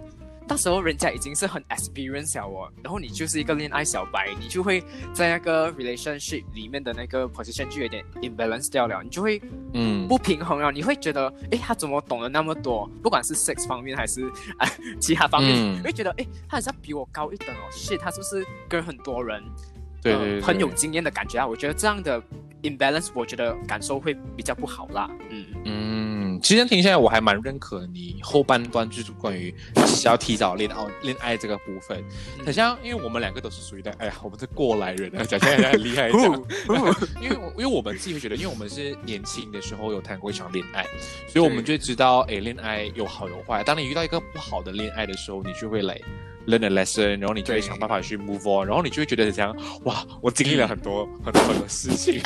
[0.49, 4.83] 那时候人家已经是很 experience 了哦，然后你就是一个恋爱小白，你就会
[5.13, 9.39] 在那个 relationship 里面的那个 position 就有点 imbalance 掉了，你就会
[9.73, 12.89] 嗯，不平衡了，你会觉得，诶，他怎么懂了那么多？
[13.03, 14.25] 不管是 sex 方面还是
[14.57, 14.67] 啊
[14.99, 21.45] 其他方面，嗯你会觉得，诶，他好像比我高一等哦，shit，他是不是跟很多人呃对对对，很有经验的感觉啊？
[21.45, 22.19] 我觉得这样的
[22.63, 25.09] imbalance，我觉得感受会比较不好啦。
[25.29, 29.53] 嗯，嗯，其实听下来我还蛮认可你后半段就是关于
[29.85, 31.97] 是要提早恋爱恋爱这个部分，
[32.39, 36.09] 嗯很像，因为我们两个都是属于的，哎呀，我们是过来人啊，讲起来很厉害。
[37.21, 40.85] 因为我因为我们自己会觉得，因为我们是年轻的时候有谈过一场恋爱，
[41.27, 43.63] 所以我们就知道，哎，恋爱有好有坏。
[43.63, 45.99] 当你遇到一个不好的恋爱的时候，你就会来
[46.47, 52.21] learn a lesson，然后你就会想办法去 move on，然后你就会觉得这样，哇，我经历了很多、很多很多事情，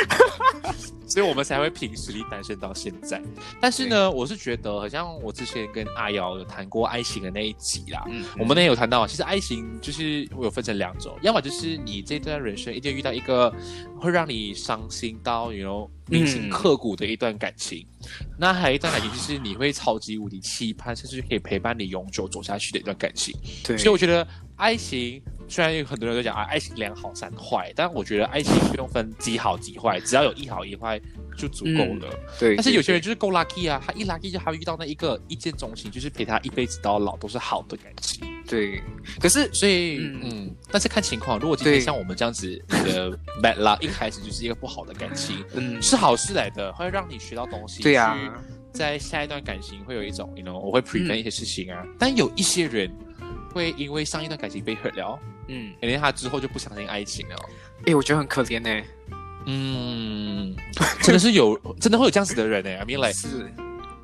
[1.06, 3.20] 所以我们才会凭实力单身到现在。
[3.60, 13.52] 但是呢，我是觉得，好像我之前跟阿瑶有谈过爱情的那一集啦，嗯，我们那有谈到，其实爱情就是我有分成两种，要么就是你这段人生一定遇到一个
[13.98, 16.50] 会让你伤心到 you know 铭心嗯。
[16.50, 17.86] 刻骨的一段感情，
[18.38, 23.34] 那还有一段感情就是你会超级无敌期盼，甚至可以陪伴你永久走下去的一段感情。
[23.64, 30.98] 对，所以我觉得爱情虽然有很多人都讲啊，爱情两好三坏，但我觉得爱情不用分几好几坏，只要有一好一坏
[31.36, 32.08] 就足够了。
[32.38, 38.24] 对，但是有些人就是够 lucky 啊，他一 lucky 就他会遇到那一个一见钟情，就是陪他一辈子到老都是好的感情。
[38.46, 38.80] 对，
[39.20, 43.10] 可是所以嗯嗯但是看情况，如果今天像我们这样子，你的
[43.42, 47.82] bad luck 一开始就是一个不好的感情，嗯，是好事来的，会让你学到东西。
[47.82, 48.16] 对呀、
[48.72, 51.84] 在下一段感情会有一种，you know，我会 prevent 嗯一些事情啊。
[51.98, 52.90] 但有一些人
[53.52, 57.36] 会因为上一段感情被 hurt 了，嗯，可能他之后就不相信爱情了。
[57.86, 58.86] 哎，我觉得很可怜呢。
[59.46, 60.54] 嗯，
[61.02, 62.70] 真的是有， 真的会有这样子的人呢。
[62.70, 63.50] I mean like，是，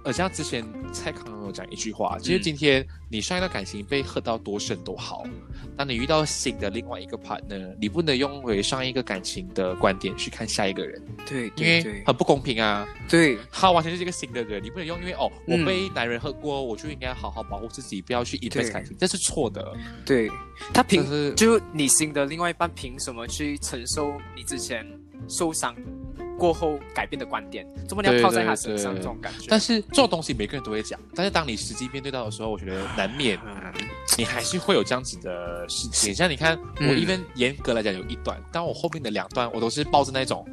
[0.06, 5.24] 呃，像之前蔡康永有讲一句话，其实嗯今天你上一段感情被喝到多深都好，
[5.76, 12.86] 当你遇到新的另外一个 partner，你不能用回上一个感情的观点去看下一个人，对因为很不公平啊。
[13.08, 19.76] 对，他完全就是一个新的人，你不能用因为哦，我嗯被男人喝过，我就应该好好保护自己，不要去 invest 感情，这是错的。
[20.04, 20.30] 对，
[20.72, 24.86] 他凭这是就你新的另外一半凭什么去承受你之前
[25.28, 25.74] 受伤
[26.38, 27.66] 过后改变的观点？
[27.88, 29.46] 怎么你要对套在他身上这种感觉？
[29.48, 33.72] 但是这种东西每个人都会讲，但是当你实际面对到的时候，我觉得难免嗯
[34.18, 36.14] 你还是会有这样子的事情。
[36.14, 40.46] 像你看，嗯我 even 严格来讲有一段，但我后面的两段我都是抱着那种。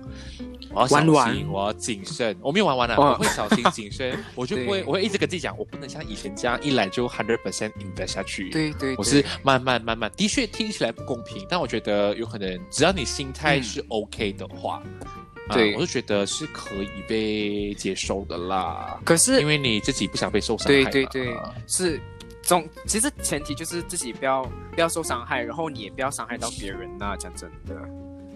[0.75, 2.35] 我要小心，玩玩我要谨慎。
[2.41, 8.49] 我没有玩完啊，哦我会小心谨慎， 我就不会，我会一直跟自己讲，我不能像以前这样一来就 hundred percent invest 下去。
[8.49, 15.75] 对对，我是慢慢慢慢，的确听起来不公平，但我觉得有可能只要你心态嗯是 OK 的话，啊对。
[15.75, 18.99] 我是觉得是可以被接受的啦。
[19.03, 21.99] 可是因为你自己不想被受伤害对对对，是
[22.41, 27.75] 总其实前提就是自己不要不要受伤害，然后你也不要伤害到别人呐、讲真的，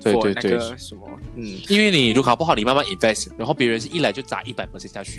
[0.01, 0.51] 对对对。
[0.51, 5.17] 个什么，嗯，因为你如果搞不好，你慢慢 invest，然后别人是一来就砸一百 percent 下去，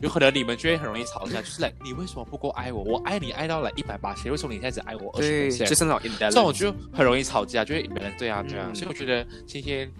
[0.00, 2.82] 有可能你们就会很容易吵架，就是来你为什么不够爱我？
[2.82, 5.10] 我爱你爱到了一百八十，为什么你现在只爱我？
[5.16, 5.66] 二十对？
[5.66, 8.74] 就是那种 imbalance 这种就很容易吵架，就会别人对啊对啊，嗯。
[8.74, 9.90] 所以我觉得今天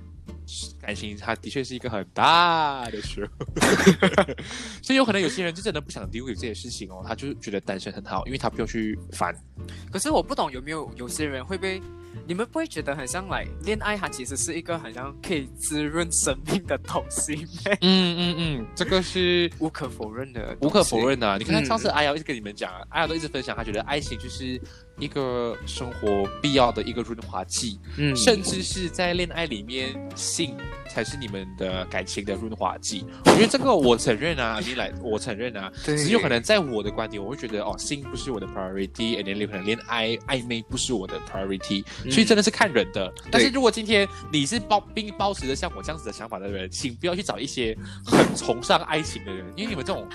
[0.81, 3.29] 感情它的确是一个很大的事，
[4.83, 9.35] 所以有可能有些人就真的不想 deal with 这些事情哦，他就觉得单身很好，因为他不用去烦。
[9.91, 11.81] 可是我不懂有没有有些人会被
[12.27, 17.79] 你们不会觉得很像来恋爱，它其实是一个很像可以滋润生命的东西咩？
[17.83, 21.07] 嗯嗯嗯，这个是无可否认的，无可否。
[21.07, 21.37] 认的、啊。
[21.39, 24.61] 你看嗯上次阿瑶一直跟你们讲，阿瑶都一直分享，她觉得爱情就是
[24.99, 29.95] 一个生活必要的一个润滑剂，嗯，甚至是在恋爱里面，
[30.37, 30.55] 性
[30.91, 33.07] 才是你们的感情的润滑剂。
[33.25, 43.11] 我觉得这个我承认啊， 你来我承认啊，对只是有可能在我的观点，我会觉得哦，性不是我的 priority，and then 有可能恋爱暧昧不是我的 priority，、嗯所以真的是看人的。
[43.31, 50.07] 但是如果今天你是抱并抱持着像我这样子的想法的人，请不要去找一些很崇尚爱情的人，因为你们这种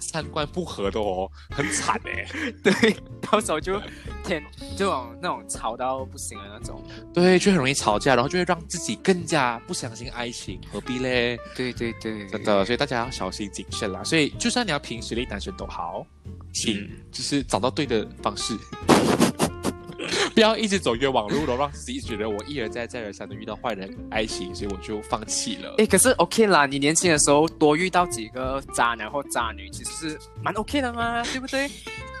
[0.00, 2.26] 三观不合的哦，很惨哎、
[2.62, 3.80] 对，到时候就
[4.24, 4.42] 天
[4.76, 6.82] 这种那种吵到不行的那种。
[7.12, 11.38] 对，就很容易吵架，然后就会让自己更加不相信爱情，何必嘞？
[11.56, 14.02] 对对对，真的，所以大家要小心谨慎啦。
[14.04, 16.06] 所以就算你要凭实力单身都好，
[16.52, 18.56] 请嗯就是找到对的方式，
[20.34, 25.74] 不要一直走冤枉路了，让自己觉得我一而再再而三的遇到坏人爱情，所以我就放弃了。
[25.78, 31.70] 哎，可是 OK 啦，你年轻的时候多遇到几个渣男或渣女，其实是蛮 OK 的嘛，对不对？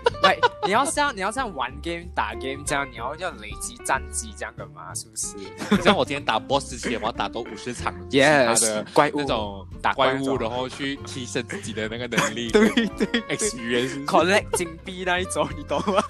[0.22, 0.36] 来，
[0.66, 12.50] 你要像你要像玩 game 打 game 这样，你要要累积战绩这样的嘛，是不是像我今天打 boss 之前，我要打多五十场其他的怪物那种打怪物，然后去提升自己的那个能力。
[12.52, 16.02] 对对对 experience，collect 金币那一种，你懂吗？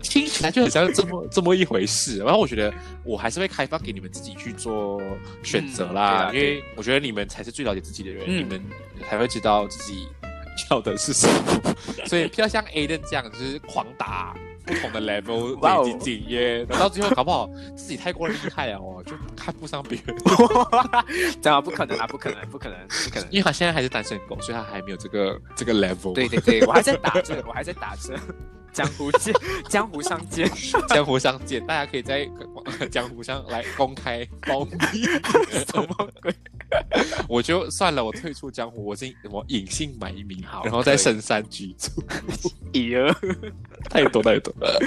[0.00, 2.18] 听起来就很像这么这么一回事。
[2.18, 2.72] 然后我觉得
[3.04, 5.00] 我还是会开放给你们自己去做
[5.42, 8.64] 选择啦，因为我觉得你们才是最了解自己的人，嗯你们
[9.08, 10.06] 才会知道自己
[10.70, 11.74] 要的是什么。
[12.06, 20.16] 所以不要像 Aden 这样，就是狂打不同的 level 哇哦累积经验，然后到最后搞不好自己太过厉害了哦，就看不上别人。
[21.40, 23.28] 这样不可能啊，不可能，不可能，不可能。
[23.30, 26.12] 因为他现在还是单身狗，所以他还没有这个这个 level。
[26.14, 28.18] 对对对，我还在打着，我还在打着。
[28.78, 29.34] 江湖 见，
[29.68, 30.48] 江湖上见。
[30.88, 32.30] 江湖上见，大家可以在
[32.92, 35.02] 江湖上来公开包庇。
[35.66, 36.32] 什么鬼？
[37.28, 41.90] 我就算了，我退出江湖，我进我隐姓埋名，好然后在深山居住。
[42.72, 43.12] 咦，
[43.90, 44.78] 太多太多了，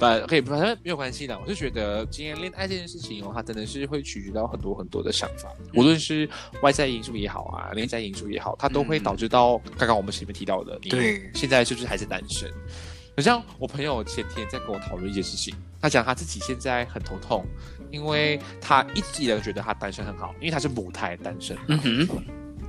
[0.00, 1.38] 反可以，反正没有关系的。
[1.38, 6.28] 我是觉得今天恋爱这件事情哦，它真的是会取决到很多很多的想法，无论是
[6.62, 12.50] 外在因素也好啊，内在因素也好，它都会导致到刚刚我们前面提到的，你对现在是不是还是单身？
[13.18, 15.52] 好像我朋友前天在跟我讨论一件事情，
[15.82, 17.44] 他讲他自己现在很头痛，
[17.90, 22.08] 因为他一直以来觉得他单身很好，因为他是母胎单身，嗯哼，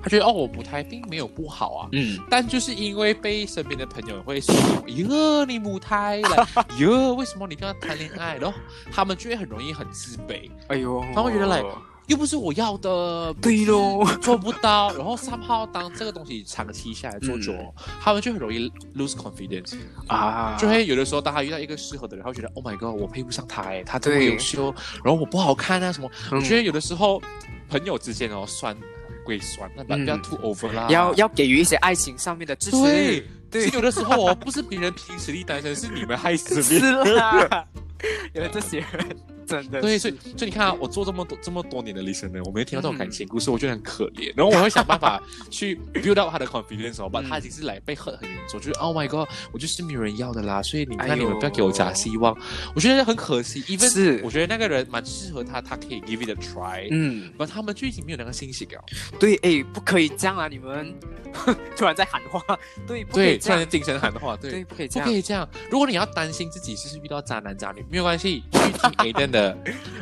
[0.01, 4.55] 他觉得哦，我母胎并没有不好啊，嗯，但就是因为被身边的朋友会说，
[4.87, 6.47] 哟，你母胎了，
[6.79, 8.35] 哟，为什么你跟他谈恋爱？
[8.37, 8.57] 然后
[8.91, 11.61] 他们就会很容易很自卑，哎呦，他会觉得来
[12.09, 14.91] 又不是我要的，对咯，做不到。
[14.95, 17.73] 然后三号当这个东西长期下来做久，嗯。
[18.01, 26.09] 他们就很容易 lose confidence，啊，就会有的时候当他遇到一个适合的人，他会觉得 Oh my god，我配不上他哎，他这么优秀，然后我不好看啊什么。
[26.31, 27.21] 嗯我觉得有的时候
[27.69, 28.75] 朋友之间哦酸
[29.23, 33.23] 归酸，那不嗯要 too over 啦，要要给予一些爱情上面的支持，对。
[33.51, 37.15] 对是有的时候哦，不是别人凭实力单身，是你们害死别是人。
[37.15, 37.65] 啦，
[38.33, 44.31] 有这些人真的对，所以所以你看啊，我做这么多这么多年的 listener，我没有听到这种感情故事，我觉得很可怜。
[44.37, 50.61] 然后我会想办法去 build up 他的 confidence 哦，把嗯他已经是来被 hurt 很严重，就是 Oh my god，我就是没有人要的啦。
[50.61, 52.37] 所以你看你们不要给我假希望，
[52.75, 53.63] 我觉得很可惜。
[53.63, 56.87] even 是我觉得那个人蛮适合他，他可以 give it a try。
[56.91, 58.83] 嗯，而他们就已经没有那个信息了。
[59.19, 60.47] 对，哎，不可以这样啊！
[60.47, 60.93] 你们
[61.75, 62.39] 突然在喊话，
[62.87, 64.51] 对，不可对，以这样突然间，精神喊的话，对。
[64.51, 65.47] 对，，不可以这不样，可以这样。
[65.71, 69.57] 如果你要担心自己是不是遇到渣男渣女，没有关系，去听 Aden 的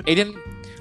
[0.05, 0.33] Aden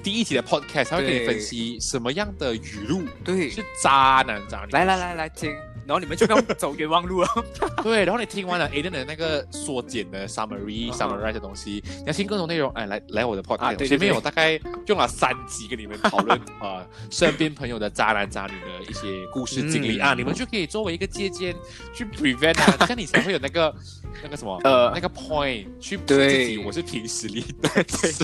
[0.03, 4.71] 第一集的 podcast，他会给你分析什么样的语录对，是渣男渣女。
[4.71, 5.55] 来来来来听，
[5.87, 7.27] 然后你们就不用走冤枉路了。
[7.81, 10.91] 对，然后你听完了 Aden 的那个缩减的 summary、嗯。
[10.91, 20.01] summarize 的东西，你要听更多内容，哎，来来我的 podcast，、前面我大概用了三集跟你们讨论 啊、呃身边朋友的渣男渣女的一些故事经历、嗯。
[20.01, 21.55] 啊，你们就可以作为一个借鉴
[21.93, 23.73] 去 prevent 啊， 这样你才会有那个
[24.21, 27.69] 那个什么呃那个 point 去对自己我是凭实力的，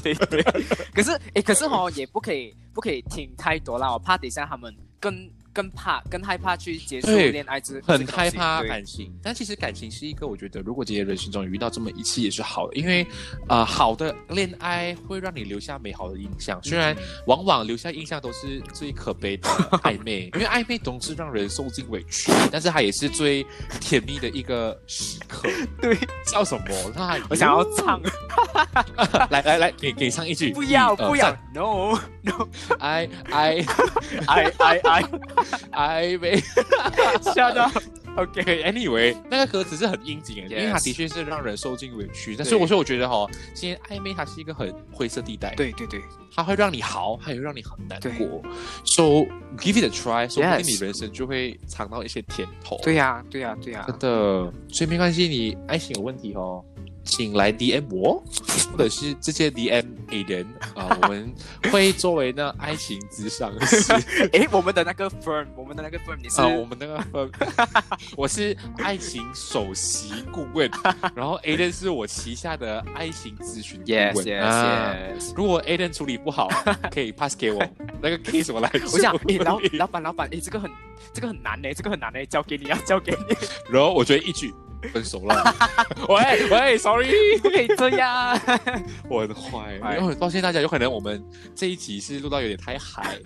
[0.02, 0.44] 对对对，
[0.94, 13.06] 可是哎，可是哦，也不可以不可以听太多啦，我怕等一下他们更更怕更害怕去结束恋爱之，很害怕感情，但其实感情是一个，我觉得如果今天人生中遇到这么一次也是好的，因为
[13.48, 16.96] 呃，好的恋爱会让你留下美好的印象，虽然
[17.28, 19.48] 往往留下印象都是最可悲的
[19.84, 23.46] 暧昧， 因为暧昧总是让人受尽委屈，但是它也是最
[23.80, 25.48] 甜蜜的一个时刻。
[25.80, 25.96] 对，
[26.26, 26.64] 叫什么？
[26.96, 28.02] 那我想要唱，
[29.30, 32.48] 来来来，给给唱一句，不要不要三，no no，
[32.80, 33.64] 爱爱
[34.28, 35.04] 爱爱
[35.72, 36.42] 哎喂，
[37.34, 37.70] 吓到
[38.18, 38.30] up。
[38.30, 42.36] OK，OK，Anyway，那个歌词是很应景的，因为它的确是让人受尽委屈。
[42.36, 46.02] 但是对我说，我觉得哈，今天暧昧它是一个很灰色地带，，对对对，
[46.36, 48.42] 它会让你好，还有让你很难过。
[48.86, 49.26] So
[49.58, 52.80] give it a try，说不定你人生就会尝到一些甜头。
[52.84, 56.64] 对呀对呀对呀真，的，所以没关系，你爱情有问题哦，
[57.04, 58.24] 请来 DM 我，
[58.72, 60.46] 或者是直接 DM A 人
[60.76, 61.34] 啊，我们
[61.72, 63.92] 会作为那爱情之上师。
[64.34, 67.30] 哎，我们的那个 firm，我们的那个 firm，你是啊，我们那个分，
[68.16, 70.70] 我是爱情首席顾问，
[71.16, 74.26] 然后 Aden 是我旗下的爱情咨询顾 yes 问。
[74.26, 75.34] yes 啊 yes。
[75.36, 76.50] 如果 Aden 处理不好，
[76.92, 77.62] 可以 pass 给我，
[78.02, 80.70] 那个 case 我来处 我想，老老板，老板，诶，这个很，
[81.14, 83.36] 这个很难呢，这个很难呢，交给你，啊交给你，
[83.72, 84.54] 然后我觉得一句
[84.92, 85.56] 分手了。
[86.10, 88.40] 喂喂，sorry，不可以这样。
[89.10, 91.24] 我很坏，哎因为抱歉大家，有可能我们
[91.56, 93.18] 这一集是录到有点太嗨。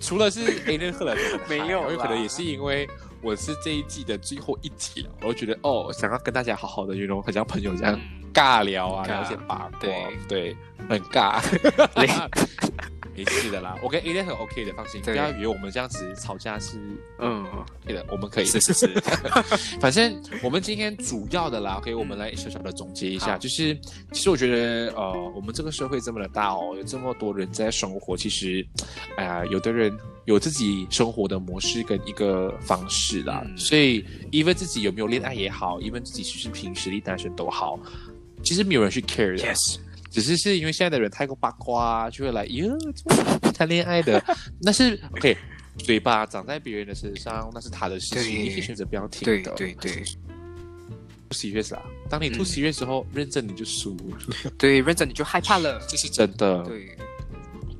[0.00, 1.16] 除了是 Aden 喝了
[1.48, 2.88] 没有有可能也是因为
[3.20, 10.56] 我是这一季的最后一集了，我就觉得哦，想要跟大家好好的，那种很像朋友这样嗯尬聊啊，聊一些八卦，对对，
[10.88, 11.42] 很尬
[11.96, 12.08] 累。
[13.24, 16.78] 没事的啦，我跟 A 很 OK 的，放心，不要以为我们这样子吵架是
[17.18, 17.46] 嗯，
[17.84, 18.44] 对的，我们可以。
[18.44, 18.86] 是是是，
[19.80, 23.74] 反正我们今天主要的啦，OK，我们来小小的总结一下，就是
[24.12, 28.66] 其实我觉得呃，我们这个社会这么的大哦，有这么多人在生活，其实，
[29.16, 33.56] 哎、呀，有的人有自己生活的模式跟一个方式啦，嗯。
[33.58, 37.78] 所以，even 自己有没有恋爱也好，even 自己是不是凭实力单身都好，
[38.42, 39.44] 其实没有人去 care 的。
[39.44, 39.76] yes，
[40.10, 42.76] 只是是因为现在的人太过八卦啊，就会来哟，
[43.54, 44.22] 谈恋爱的，
[44.60, 45.36] 那是 OK。
[45.78, 49.52] 嘴巴长在别人的身上，那是他的事情，你可以选择不要听对的。
[49.52, 50.02] 对对
[51.28, 51.80] 不 serious 啦。
[52.10, 53.96] 当你 too 嗯 serious 时候，认真你就输，
[54.58, 55.80] 对，认真你就害怕了。
[55.88, 56.64] 这是真的。
[56.64, 56.96] 对，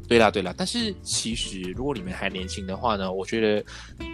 [0.08, 3.64] 对啦对啦，但是其实如果你们还年轻的话呢，我觉得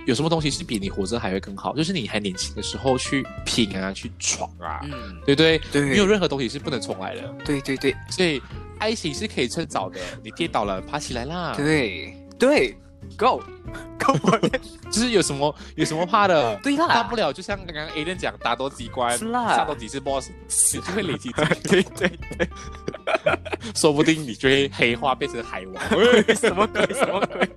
[0.07, 4.93] 有什么东西是比你活着还会更好，就是你还年轻的时候去拼啊，去闯啊，嗯，
[5.25, 5.59] 对不对？
[5.71, 8.43] 对没有任何东西是不能重来的，对对对所以
[8.79, 10.01] 爱情是可以趁早的。
[10.23, 11.55] 你跌倒了，爬起来啦。
[11.57, 12.77] 对对，
[13.19, 13.43] ，Go
[13.99, 14.39] Go
[14.91, 16.57] 就是有什么有什么怕的？
[16.63, 20.31] 对啦，大不了就像刚刚 A 人讲，打多几关，是啦上多几次 boss，
[20.75, 22.49] 你就会累积对对 对，
[23.75, 26.35] 说不定你就会黑化变成海王。
[26.37, 27.49] 什么鬼什么鬼？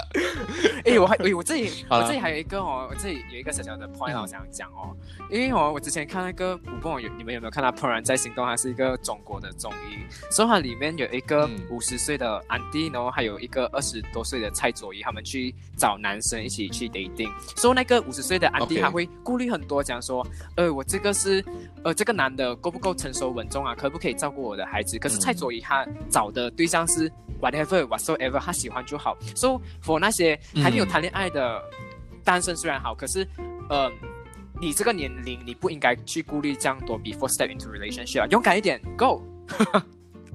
[0.84, 4.96] 哎、我还哎，我这里 我这里还有一个哦，我这里有一个小小的 point 我想讲哦，
[5.30, 9.98] 因为我，我之前看那个，我不有你们有没有看到《怦然在心动》，它是一个中国的综艺，
[10.30, 11.60] 所以它里面有一个嗯。
[11.70, 20.26] 五十岁的安迪，然后还有一个二十多岁的蔡卓宜，他们去找男生一起去 dating，所以那个五十岁的安迪他会顾虑很多，讲说，
[20.56, 21.42] 呃，我这个是
[21.82, 24.98] 呃这个男的够不够成熟稳重啊，可不可以照顾我的孩子？
[24.98, 25.20] 可是嗯。
[25.20, 29.16] 蔡卓宜他找的对象是 whatever whatsoever，他喜欢就好。
[29.34, 31.62] So for 那些还没有嗯谈恋爱的
[32.24, 33.26] 单身虽然好，可是
[33.68, 33.90] 呃，
[34.60, 39.22] 你这个年龄你不应该去顾虑这样多 before step into relationship，啊勇敢一点，go。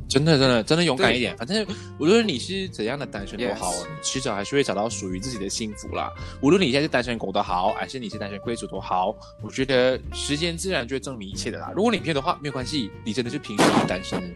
[0.09, 1.35] 真的，真的，真的勇敢一点。
[1.35, 1.67] 反正
[1.99, 6.09] 无论你是怎样的单身都好迟早还是会找到属于自己的幸福啦。
[6.41, 11.73] 无论你现在是单身狗都好，还是你是单身贵族都好，我觉得时间自然就会证明一切的啦。
[11.75, 14.33] 如果你骗的话，没有关系，你真的是凭实力单身。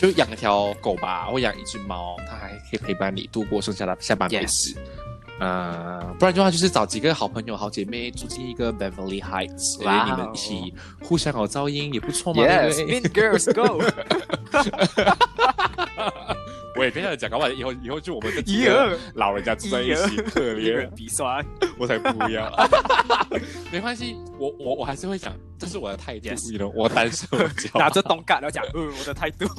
[0.00, 4.74] 就养一条狗吧，或养一只猫，它还可以陪伴你度过剩下的下半辈子。
[5.38, 13.82] 呃，不然的话就是找几个好朋友、好姐妹住进一个 Beverly Heights，哇哦因为你们一起互相有噪音也不错嘛，Yes, mean girls go。
[16.76, 21.44] 我也跟他讲，搞不好以后以后就我们的几个老人家住在一起，可怜，鼻酸。
[21.76, 22.50] 我才不要。
[23.72, 29.46] 没关系，我我我还是会讲，这是我的态度 Yes 我单身我就好拿着东感，然后讲，嗯，我的态度。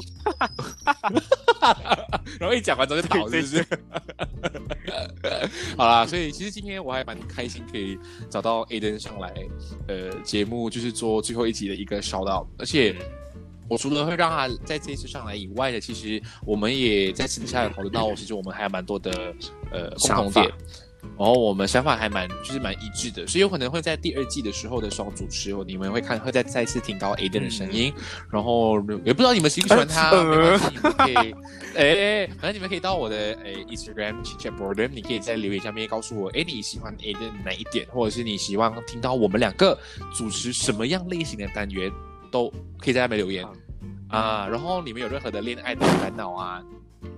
[2.39, 3.65] 然后一讲完之后就倒，是不是？
[5.77, 7.97] 好啦，所以其实今天我还蛮开心，可以
[8.29, 9.33] 找到 Aden 上来，
[9.87, 12.95] 呃，节目就是做最后一集的一个 shout out，而且。
[13.71, 19.33] 我除了会让他在这一次上来以外呢，其实我们也在私底下有讨论到，其实我们还有蛮多的
[19.71, 20.45] 呃共同点，
[21.17, 27.93] 然后我们想法还蛮就是蛮一致的，所以有可能会在第二季的时候的双主持，你们会看会再再次听到 Aden 的声音，
[28.29, 31.35] 然后也不知道你们喜不喜欢他，呃没关系，你们可以，
[31.77, 39.79] 哎，反正你们可以到我的哎 Instagram c h a t board，你可以在留言下面告诉我，哎，你喜欢 Aden 哪一点，或者是你希望听到我们两个
[40.13, 41.89] 主持什么样类型的单元，
[42.31, 43.45] 都可以在那边留言。
[44.07, 46.61] 啊，然后你们有任何的恋爱的烦恼啊，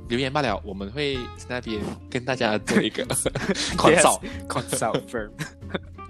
[0.10, 3.04] 留言罢了，我们会在那边跟大家做一个
[3.78, 5.30] 款 扫 consult firm。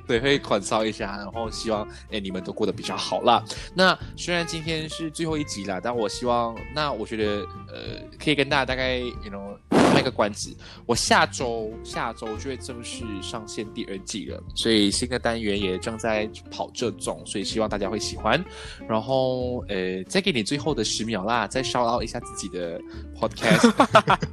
[0.05, 3.41] 对，会款扫一下，然后希望哎你们都过得比较好啦。
[3.73, 9.57] 那虽然今天是最后一集啦，但我希望，那我觉得呃可以跟大家大概 you know
[9.93, 18.43] 卖个关子，我下周下周就会正式上线第二季了，所以新的单元也正在跑这种，所以希望大家会喜欢。
[18.87, 22.79] 然后呃再给你最后的十秒啦，再 shout out 一下自己的
[23.19, 23.71] podcast，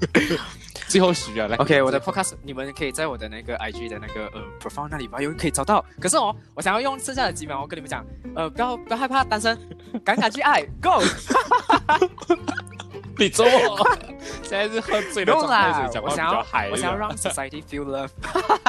[0.88, 1.56] 最后十秒来。
[1.56, 5.84] OK，我的 podcast 你们可以在我的那个 IG 的那个呃 profile 那里吧，有可以找到。
[6.00, 8.04] 可是哦，我想要用剩下的几秒，我跟你们讲，
[8.34, 9.56] 呃，不要不要害怕单身，
[10.04, 11.00] 敢敢去爱，Go！
[13.20, 13.98] 你做我，
[14.42, 16.70] 现在是喝醉的状态，我想要较嗨。
[16.70, 18.08] 我想要让 society feel love。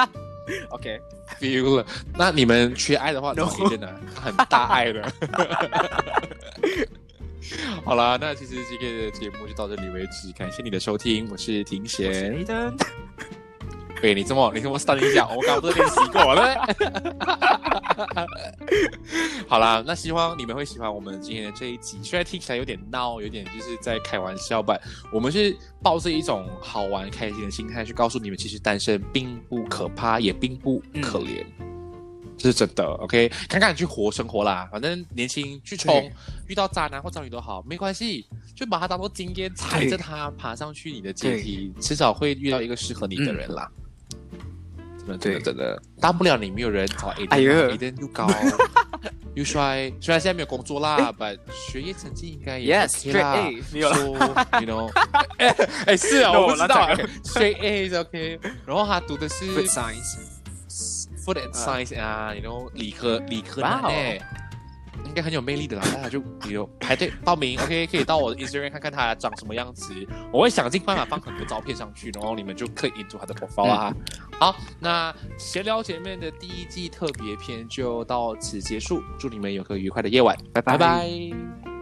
[0.68, 1.86] OK，feel 了。
[2.14, 3.46] 那你们缺爱的话他
[4.20, 5.10] 很大爱的。
[7.84, 12.44] 好啦，那其实今天的节目就到这里为止，感谢你的收听，我是庭贤。
[14.02, 16.56] 对你这么，你这么 standing 一下，我刚刚不是练习过了？
[19.46, 24.76] 好啦，那希望你们会喜欢我们今天的这一集，虽然听起来有点闹，有点就是在开玩笑吧，
[25.12, 31.44] 我们是抱着一种好玩、开心的心态去告诉你们，其实单身并不可怕，也并不可怜。
[32.36, 36.10] 这是真的，OK，敢敢去活生活啦，反正年轻去冲，
[36.48, 43.70] 遇到渣男或渣女都好，没关系，就把它当做经验，踩着它爬上去你的阶梯，迟早会遇到一个适合你的人啦。
[45.06, 48.28] 真的，真的，对真的，大不了你没有人找 A 哎呦 Aiden 又高
[49.34, 54.90] 又帅，虽然现在没有工作啦，but 学业成绩应该也 Yes, OK 啦 straight A，没有 you know，
[55.38, 55.48] 哎
[55.86, 56.94] 哎是啊，我不知道
[57.24, 60.18] ，straight A 是 OK，然后他读的是 Good science。
[61.24, 64.20] food and science 啊，，you know 理科理科男哇哦诶，
[65.04, 69.92] 应该很有魅力的啦，大家就你 know 排队报名，OK，可以到我的 Instagram 看看他长什么样子，
[70.32, 73.94] 我会想尽办法放很多照片上去，然后你们就可以 into 他的 profile 啊。
[74.38, 80.62] 好，那闲聊姐妹的第一季特别篇就到此结束，祝你们有个愉快的夜晚，拜。
[80.62, 81.81] 拜拜